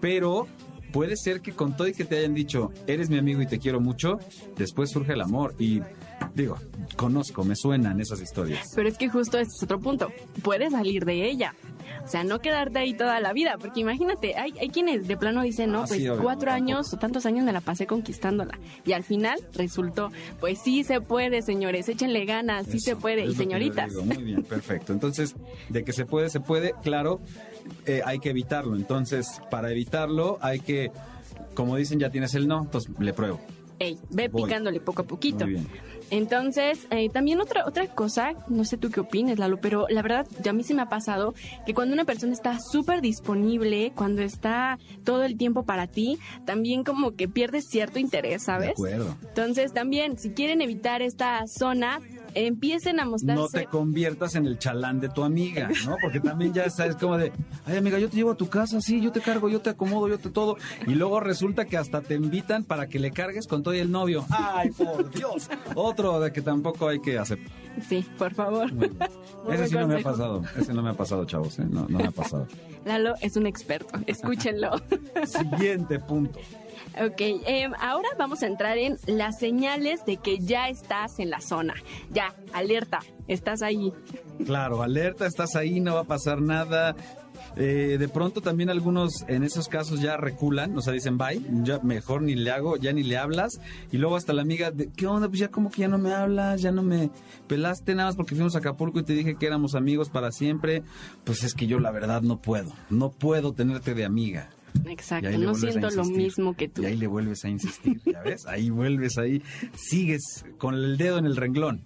[0.00, 0.46] Pero
[0.92, 3.58] puede ser que con todo y que te hayan dicho, "Eres mi amigo y te
[3.58, 4.18] quiero mucho",
[4.56, 5.80] después surge el amor y
[6.34, 6.56] digo,
[6.96, 8.72] conozco, me suenan esas historias.
[8.74, 10.10] Pero es que justo ese es otro punto.
[10.42, 11.54] Puedes salir de ella.
[12.04, 13.56] O sea, no quedarte ahí toda la vida.
[13.58, 16.92] Porque imagínate, hay, hay quienes de plano dicen, no, Ah, pues sí, obvio, cuatro años
[16.94, 18.58] o tantos años me la pasé conquistándola.
[18.86, 20.10] Y al final resultó,
[20.40, 23.26] pues sí se puede, señores, échenle ganas, sí se puede.
[23.26, 23.90] Y señoritas.
[23.90, 24.04] digo.
[24.04, 24.92] Muy bien, perfecto.
[24.92, 25.34] Entonces,
[25.68, 27.20] de que se puede, se puede, claro,
[27.86, 28.76] eh, hay que evitarlo.
[28.76, 30.90] Entonces, para evitarlo, hay que,
[31.54, 33.40] como dicen, ya tienes el no, entonces le pruebo.
[33.80, 34.42] Ey, ve Voy.
[34.44, 35.44] picándole poco a poquito.
[35.44, 35.68] Muy bien.
[36.10, 40.26] Entonces, eh, también otra, otra cosa, no sé tú qué opines, Lalo, pero la verdad,
[40.42, 41.34] ya a mí sí me ha pasado
[41.66, 46.82] que cuando una persona está súper disponible, cuando está todo el tiempo para ti, también
[46.82, 48.70] como que pierdes cierto interés, De ¿sabes?
[48.70, 49.16] acuerdo.
[49.28, 52.00] Entonces, también, si quieren evitar esta zona,
[52.46, 53.42] empiecen a mostrarse...
[53.42, 55.96] No te conviertas en el chalán de tu amiga, ¿no?
[56.00, 57.32] Porque también ya sabes como de,
[57.66, 60.08] ay amiga, yo te llevo a tu casa, sí, yo te cargo, yo te acomodo,
[60.08, 60.56] yo te todo.
[60.86, 63.90] Y luego resulta que hasta te invitan para que le cargues con todo y el
[63.90, 64.24] novio.
[64.30, 65.48] Ay, por Dios.
[65.74, 67.52] Otro de que tampoco hay que aceptar.
[67.88, 68.72] Sí, por favor.
[68.72, 68.90] Muy
[69.52, 70.42] Ese sí no me ha pasado.
[70.56, 71.66] Ese no me ha pasado, chavos, ¿eh?
[71.68, 72.46] No, no me ha pasado.
[72.84, 74.70] Lalo es un experto, escúchenlo.
[75.24, 76.40] Siguiente punto.
[77.00, 81.40] Ok, em, ahora vamos a entrar en las señales de que ya estás en la
[81.40, 81.74] zona.
[82.10, 83.92] Ya, alerta, estás ahí.
[84.44, 86.96] Claro, alerta, estás ahí, no va a pasar nada.
[87.56, 91.78] Eh, de pronto también algunos en esos casos ya reculan, o sea, dicen bye, ya
[91.80, 93.60] mejor ni le hago, ya ni le hablas.
[93.92, 95.28] Y luego hasta la amiga, de, ¿qué onda?
[95.28, 97.10] Pues ya como que ya no me hablas, ya no me
[97.46, 100.82] pelaste nada más porque fuimos a Acapulco y te dije que éramos amigos para siempre.
[101.24, 104.50] Pues es que yo la verdad no puedo, no puedo tenerte de amiga.
[104.86, 106.82] Exacto, no siento lo mismo que tú.
[106.82, 108.46] Y ahí le vuelves a insistir, ¿ya ves?
[108.46, 109.42] Ahí vuelves, ahí
[109.76, 111.84] sigues con el dedo en el renglón.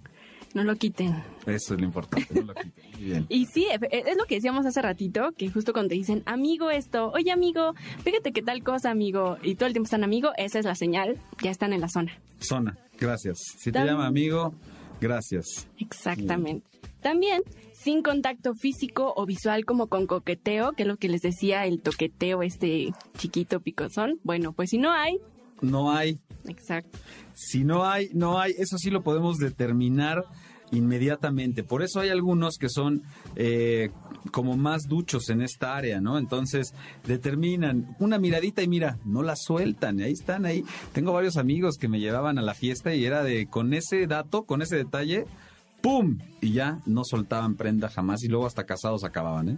[0.53, 1.15] No lo quiten.
[1.47, 2.73] Eso es lo importante, no lo quiten.
[2.99, 3.25] Bien.
[3.27, 6.69] Y sí, efe- es lo que decíamos hace ratito, que justo cuando te dicen, amigo
[6.69, 7.73] esto, oye amigo,
[8.03, 11.17] fíjate qué tal cosa, amigo, y todo el tiempo están amigo, esa es la señal,
[11.41, 12.11] ya están en la zona.
[12.39, 13.39] Zona, gracias.
[13.57, 14.53] Si te llama amigo,
[15.01, 15.67] gracias.
[15.79, 16.67] Exactamente.
[17.01, 17.41] También,
[17.83, 21.81] sin contacto físico o visual como con coqueteo, que es lo que les decía el
[21.81, 24.19] toqueteo este chiquito picozón.
[24.23, 25.19] Bueno, pues si no hay,
[25.61, 26.97] No hay, exacto.
[27.33, 30.23] si no hay, no hay, eso sí lo podemos determinar
[30.71, 31.63] inmediatamente.
[31.63, 33.03] Por eso hay algunos que son
[33.35, 33.91] eh,
[34.31, 36.17] como más duchos en esta área, ¿no?
[36.17, 36.73] Entonces
[37.05, 40.63] determinan una miradita y mira, no la sueltan, ahí están, ahí.
[40.93, 44.45] Tengo varios amigos que me llevaban a la fiesta y era de con ese dato,
[44.45, 45.25] con ese detalle,
[45.83, 46.17] ¡pum!
[46.39, 49.57] Y ya no soltaban prenda jamás y luego hasta casados acababan, ¿eh?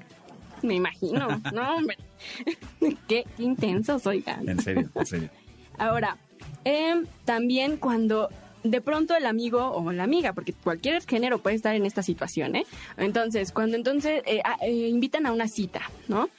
[0.63, 1.27] Me imagino.
[1.53, 1.97] No, hombre.
[3.07, 4.49] qué, qué intensos, oigan.
[4.49, 5.29] En serio, en serio.
[5.77, 6.17] Ahora,
[6.63, 8.29] em, también cuando
[8.63, 12.55] de pronto el amigo o la amiga, porque cualquier género puede estar en esta situación,
[12.55, 12.65] ¿eh?
[12.97, 16.29] Entonces, cuando entonces eh, ah, eh, invitan a una cita, ¿no?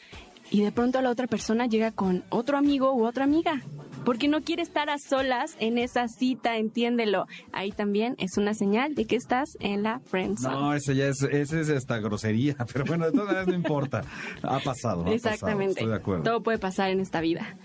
[0.50, 3.62] Y de pronto la otra persona llega con otro amigo u otra amiga.
[4.06, 7.26] Porque no quiere estar a solas en esa cita, entiéndelo.
[7.52, 10.54] Ahí también es una señal de que estás en la friendzone.
[10.54, 14.04] No, eso ya es, ese es hasta grosería, pero bueno, de todas maneras no importa.
[14.42, 15.00] Ha pasado.
[15.00, 15.72] ha pasado, Exactamente.
[15.72, 16.22] estoy de acuerdo.
[16.22, 17.58] Todo puede pasar en esta vida.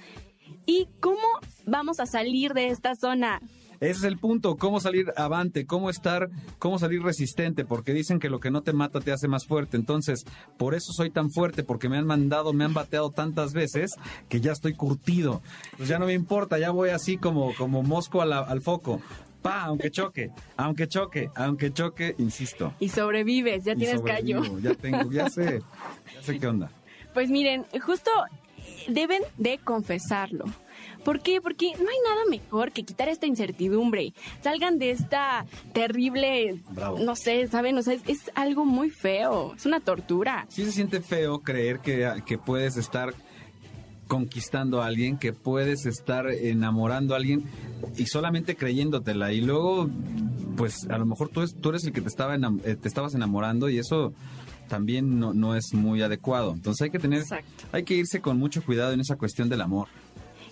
[0.66, 1.22] ¿Y cómo
[1.68, 3.40] vamos a salir de esta zona?
[3.82, 6.30] Ese es el punto, cómo salir avante, cómo estar,
[6.60, 9.76] cómo salir resistente, porque dicen que lo que no te mata te hace más fuerte.
[9.76, 10.24] Entonces,
[10.58, 13.92] por eso soy tan fuerte, porque me han mandado, me han bateado tantas veces
[14.30, 15.42] que ya estoy curtido.
[15.78, 19.02] Pues ya no me importa, ya voy así como, como mosco la- al foco.
[19.42, 22.76] Pa, aunque choque, aunque choque, aunque choque, insisto.
[22.80, 24.60] Y sobrevives, ya Y tienes callo.
[24.60, 25.64] Ya tengo, ya sé,
[26.14, 26.70] ya sé qué onda.
[27.16, 28.12] Pues miren, justo
[28.88, 30.46] deben de confesarlo.
[31.04, 31.42] ¿Por qué?
[31.42, 34.14] Porque no hay nada mejor que quitar esta incertidumbre.
[34.44, 37.00] Salgan de esta terrible, Bravo.
[37.00, 37.78] no sé, ¿saben?
[37.78, 40.46] O sea, es, es algo muy feo, es una tortura.
[40.50, 43.14] Sí se siente feo creer que, que puedes estar
[44.08, 47.46] conquistando a alguien, que puedes estar enamorando a alguien
[47.98, 49.32] y solamente creyéndotela.
[49.32, 49.90] Y luego,
[50.58, 52.88] pues a lo mejor tú, es- tú eres el que te, estaba enam- eh, te
[52.90, 54.14] estabas enamorando y eso
[54.68, 56.52] también no, no es muy adecuado.
[56.54, 57.24] Entonces hay que tener,
[57.72, 59.88] hay que irse con mucho cuidado en esa cuestión del amor.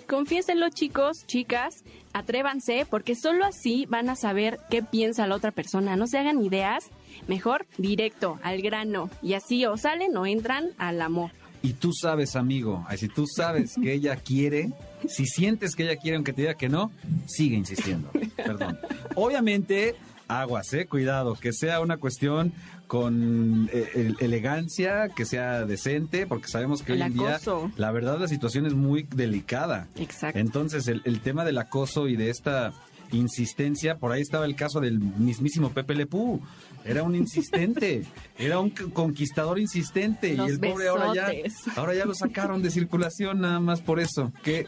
[0.10, 1.84] Confiésenlo, chicos, chicas,
[2.14, 5.96] atrévanse, porque solo así van a saber qué piensa la otra persona.
[5.96, 6.86] No se hagan ideas,
[7.28, 9.12] mejor directo, al grano.
[9.22, 11.30] Y así o salen o entran al amor.
[11.62, 14.72] Y tú sabes, amigo, si tú sabes que ella quiere,
[15.08, 16.92] si sientes que ella quiere aunque te diga que no,
[17.28, 18.10] sigue insistiendo.
[18.36, 18.80] Perdón.
[19.16, 19.96] Obviamente,
[20.28, 22.52] aguas, eh, cuidado, que sea una cuestión
[22.90, 27.72] con eh, el- elegancia, que sea decente, porque sabemos que El hoy en día acoso.
[27.78, 29.88] la verdad la situación es muy delicada.
[29.96, 30.40] Exacto.
[30.40, 32.74] Entonces, el, el tema del acoso y de esta
[33.12, 36.42] insistencia, por ahí estaba el caso del mismísimo Pepe Lepú.
[36.84, 38.06] Era un insistente,
[38.40, 41.30] era un conquistador insistente Los y el pobre ahora ya,
[41.76, 44.34] ahora ya lo sacaron de circulación nada más por eso.
[44.44, 44.66] Qué,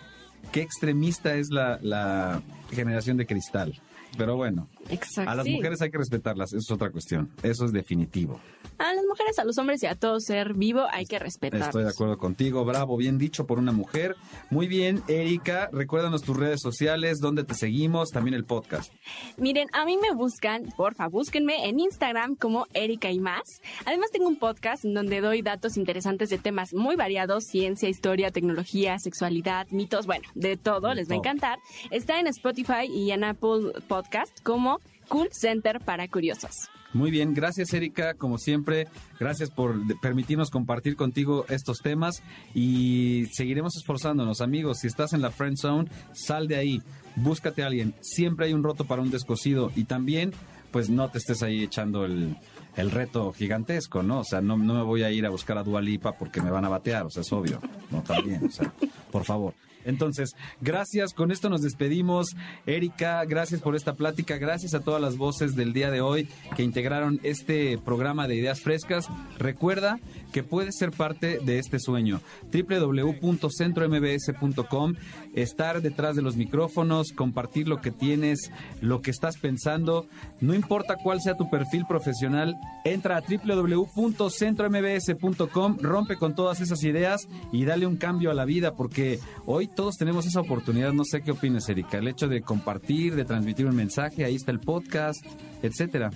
[0.51, 3.81] qué extremista es la, la generación de cristal.
[4.17, 5.29] Pero bueno, Exacto.
[5.31, 8.39] a las mujeres hay que respetarlas, eso es otra cuestión, eso es definitivo.
[8.77, 11.61] A las mujeres, a los hombres y a todo ser vivo hay que respetar.
[11.61, 14.15] Estoy de acuerdo contigo, bravo, bien dicho por una mujer.
[14.49, 18.91] Muy bien, Erika, recuérdanos tus redes sociales, dónde te seguimos, también el podcast.
[19.37, 23.61] Miren, a mí me buscan, porfa, búsquenme en Instagram como Erika y más.
[23.85, 28.31] Además tengo un podcast en donde doy datos interesantes de temas muy variados, ciencia, historia,
[28.31, 31.59] tecnología, sexualidad, mitos, bueno, de todo, les va a encantar.
[31.91, 36.69] Está en Spotify y en Apple Podcast como Cool Center para Curiosos.
[36.93, 38.87] Muy bien, gracias Erika, como siempre,
[39.17, 42.21] gracias por permitirnos compartir contigo estos temas
[42.53, 46.81] y seguiremos esforzándonos, amigos, si estás en la friend zone, sal de ahí,
[47.15, 50.33] búscate a alguien, siempre hay un roto para un descosido y también,
[50.71, 52.35] pues no te estés ahí echando el,
[52.75, 54.19] el reto gigantesco, ¿no?
[54.19, 56.65] O sea, no, no me voy a ir a buscar a Dualipa porque me van
[56.65, 58.73] a batear, o sea, es obvio, no también, o sea,
[59.11, 59.53] por favor.
[59.85, 62.35] Entonces, gracias, con esto nos despedimos.
[62.65, 66.63] Erika, gracias por esta plática, gracias a todas las voces del día de hoy que
[66.63, 69.07] integraron este programa de ideas frescas.
[69.37, 69.99] Recuerda
[70.31, 72.21] que puedes ser parte de este sueño.
[72.51, 74.93] www.centrombs.com,
[75.33, 78.51] estar detrás de los micrófonos, compartir lo que tienes,
[78.81, 80.07] lo que estás pensando.
[80.39, 87.27] No importa cuál sea tu perfil profesional, entra a www.centrombs.com, rompe con todas esas ideas
[87.51, 90.93] y dale un cambio a la vida, porque hoy todos tenemos esa oportunidad.
[90.93, 94.51] No sé qué opinas, Erika, el hecho de compartir, de transmitir un mensaje, ahí está
[94.51, 95.25] el podcast,
[95.61, 96.11] etcétera.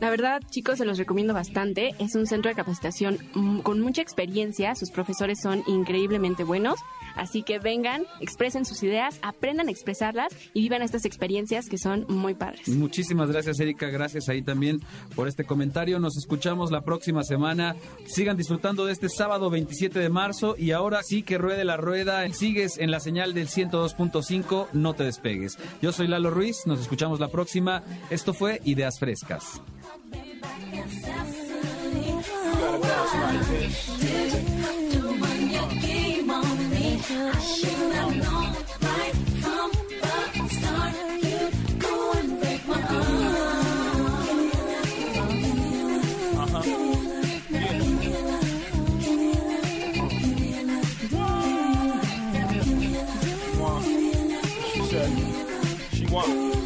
[0.00, 1.94] La verdad, chicos, se los recomiendo bastante.
[1.98, 4.74] Es un centro de capacitación mm, con mucha experiencia.
[4.74, 6.80] Sus profesores son increíblemente buenos.
[7.16, 12.06] Así que vengan, expresen sus ideas, aprendan a expresarlas y vivan estas experiencias que son
[12.08, 12.68] muy padres.
[12.68, 13.88] Muchísimas gracias, Erika.
[13.88, 14.80] Gracias ahí también
[15.14, 15.98] por este comentario.
[15.98, 17.76] Nos escuchamos la próxima semana.
[18.06, 20.54] Sigan disfrutando de este sábado 27 de marzo.
[20.56, 22.26] Y ahora sí que ruede la rueda.
[22.32, 24.68] Sigues en la señal del 102.5.
[24.72, 25.58] No te despegues.
[25.82, 26.56] Yo soy Lalo Ruiz.
[26.64, 27.82] Nos escuchamos la próxima.
[28.08, 29.60] Esto fue Ideas Frescas.
[55.92, 56.59] She want.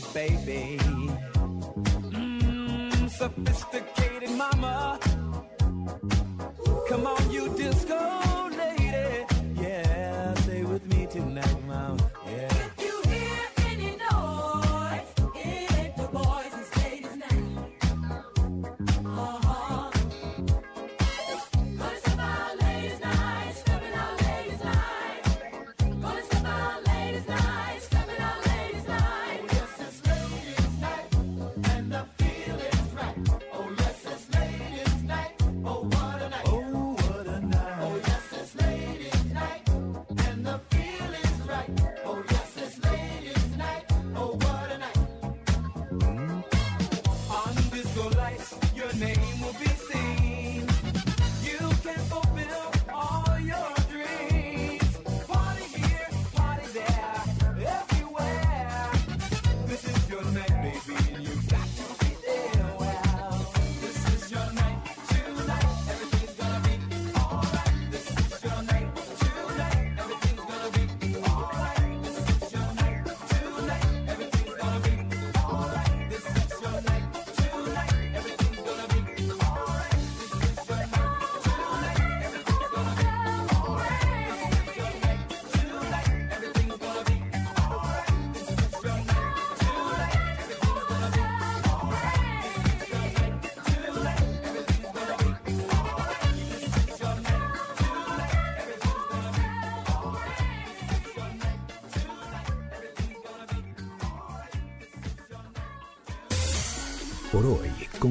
[0.00, 0.93] baby.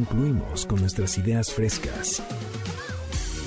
[0.05, 2.21] Concluimos con nuestras ideas frescas.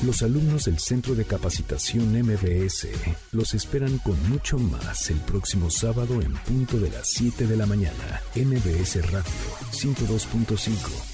[0.05, 2.89] Los alumnos del Centro de Capacitación MBS
[3.33, 7.67] los esperan con mucho más el próximo sábado en punto de las 7 de la
[7.67, 8.23] mañana.
[8.35, 9.33] MBS Radio
[9.73, 11.06] 102.5